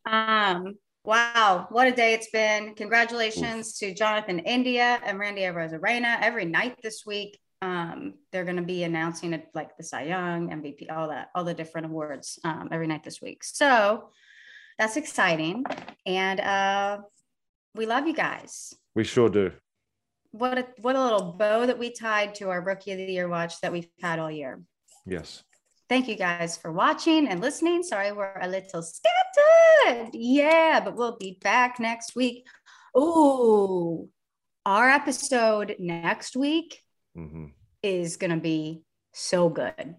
Um, 0.06 0.76
wow, 1.04 1.66
what 1.70 1.86
a 1.86 1.92
day 1.92 2.14
it's 2.14 2.30
been. 2.30 2.74
Congratulations 2.74 3.78
to 3.78 3.92
Jonathan 3.94 4.38
India 4.40 5.00
and 5.04 5.18
Randy 5.18 5.42
Arozarena. 5.42 6.18
Every 6.20 6.44
night 6.44 6.76
this 6.82 7.04
week, 7.04 7.38
um, 7.60 8.14
they're 8.30 8.44
going 8.44 8.56
to 8.56 8.62
be 8.62 8.84
announcing 8.84 9.32
it 9.32 9.48
like 9.54 9.76
the 9.76 9.82
Cy 9.82 10.04
Young, 10.04 10.50
MVP, 10.50 10.90
all 10.90 11.08
that, 11.08 11.30
all 11.34 11.44
the 11.44 11.54
different 11.54 11.86
awards 11.86 12.38
um, 12.44 12.68
every 12.70 12.86
night 12.86 13.04
this 13.04 13.20
week. 13.20 13.42
So 13.42 14.10
that's 14.78 14.96
exciting. 14.96 15.64
And 16.06 16.40
uh, 16.40 16.98
we 17.74 17.86
love 17.86 18.06
you 18.06 18.14
guys. 18.14 18.74
We 18.94 19.04
sure 19.04 19.28
do. 19.28 19.52
What 20.30 20.58
a 20.58 20.66
what 20.82 20.94
a 20.94 21.02
little 21.02 21.32
bow 21.32 21.66
that 21.66 21.78
we 21.78 21.90
tied 21.90 22.34
to 22.36 22.50
our 22.50 22.60
rookie 22.60 22.92
of 22.92 22.98
the 22.98 23.04
year 23.04 23.28
watch 23.28 23.60
that 23.62 23.72
we've 23.72 23.88
had 24.02 24.18
all 24.18 24.30
year. 24.30 24.60
Yes. 25.06 25.42
Thank 25.88 26.06
you 26.06 26.16
guys 26.16 26.56
for 26.56 26.70
watching 26.70 27.28
and 27.28 27.40
listening. 27.40 27.82
Sorry, 27.82 28.12
we're 28.12 28.38
a 28.38 28.46
little 28.46 28.82
scattered. 28.82 30.10
Yeah, 30.12 30.80
but 30.84 30.96
we'll 30.96 31.16
be 31.16 31.38
back 31.40 31.80
next 31.80 32.14
week. 32.14 32.46
Oh, 32.94 34.10
our 34.66 34.90
episode 34.90 35.76
next 35.78 36.36
week 36.36 36.82
hmm 37.26 37.46
is 37.82 38.16
going 38.16 38.30
to 38.30 38.36
be 38.36 38.82
so 39.12 39.48
good. 39.48 39.94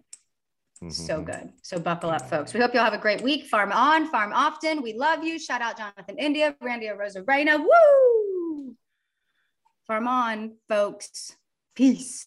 So 0.88 1.20
good. 1.20 1.52
So 1.60 1.78
buckle 1.78 2.08
up, 2.08 2.30
folks. 2.30 2.54
We 2.54 2.60
hope 2.60 2.72
you'll 2.72 2.84
have 2.84 2.94
a 2.94 2.98
great 2.98 3.20
week. 3.20 3.44
Farm 3.44 3.70
on, 3.70 4.06
farm 4.06 4.32
often. 4.32 4.80
We 4.80 4.94
love 4.94 5.22
you. 5.22 5.38
Shout 5.38 5.60
out 5.60 5.76
Jonathan 5.76 6.16
India, 6.16 6.56
Randy 6.62 6.86
Arozarena. 6.86 7.58
Woo! 7.58 8.76
Farm 9.86 10.08
on, 10.08 10.56
folks. 10.70 11.36
Peace. 11.74 12.26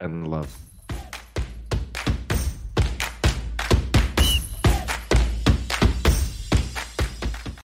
And 0.00 0.26
love. 0.26 0.52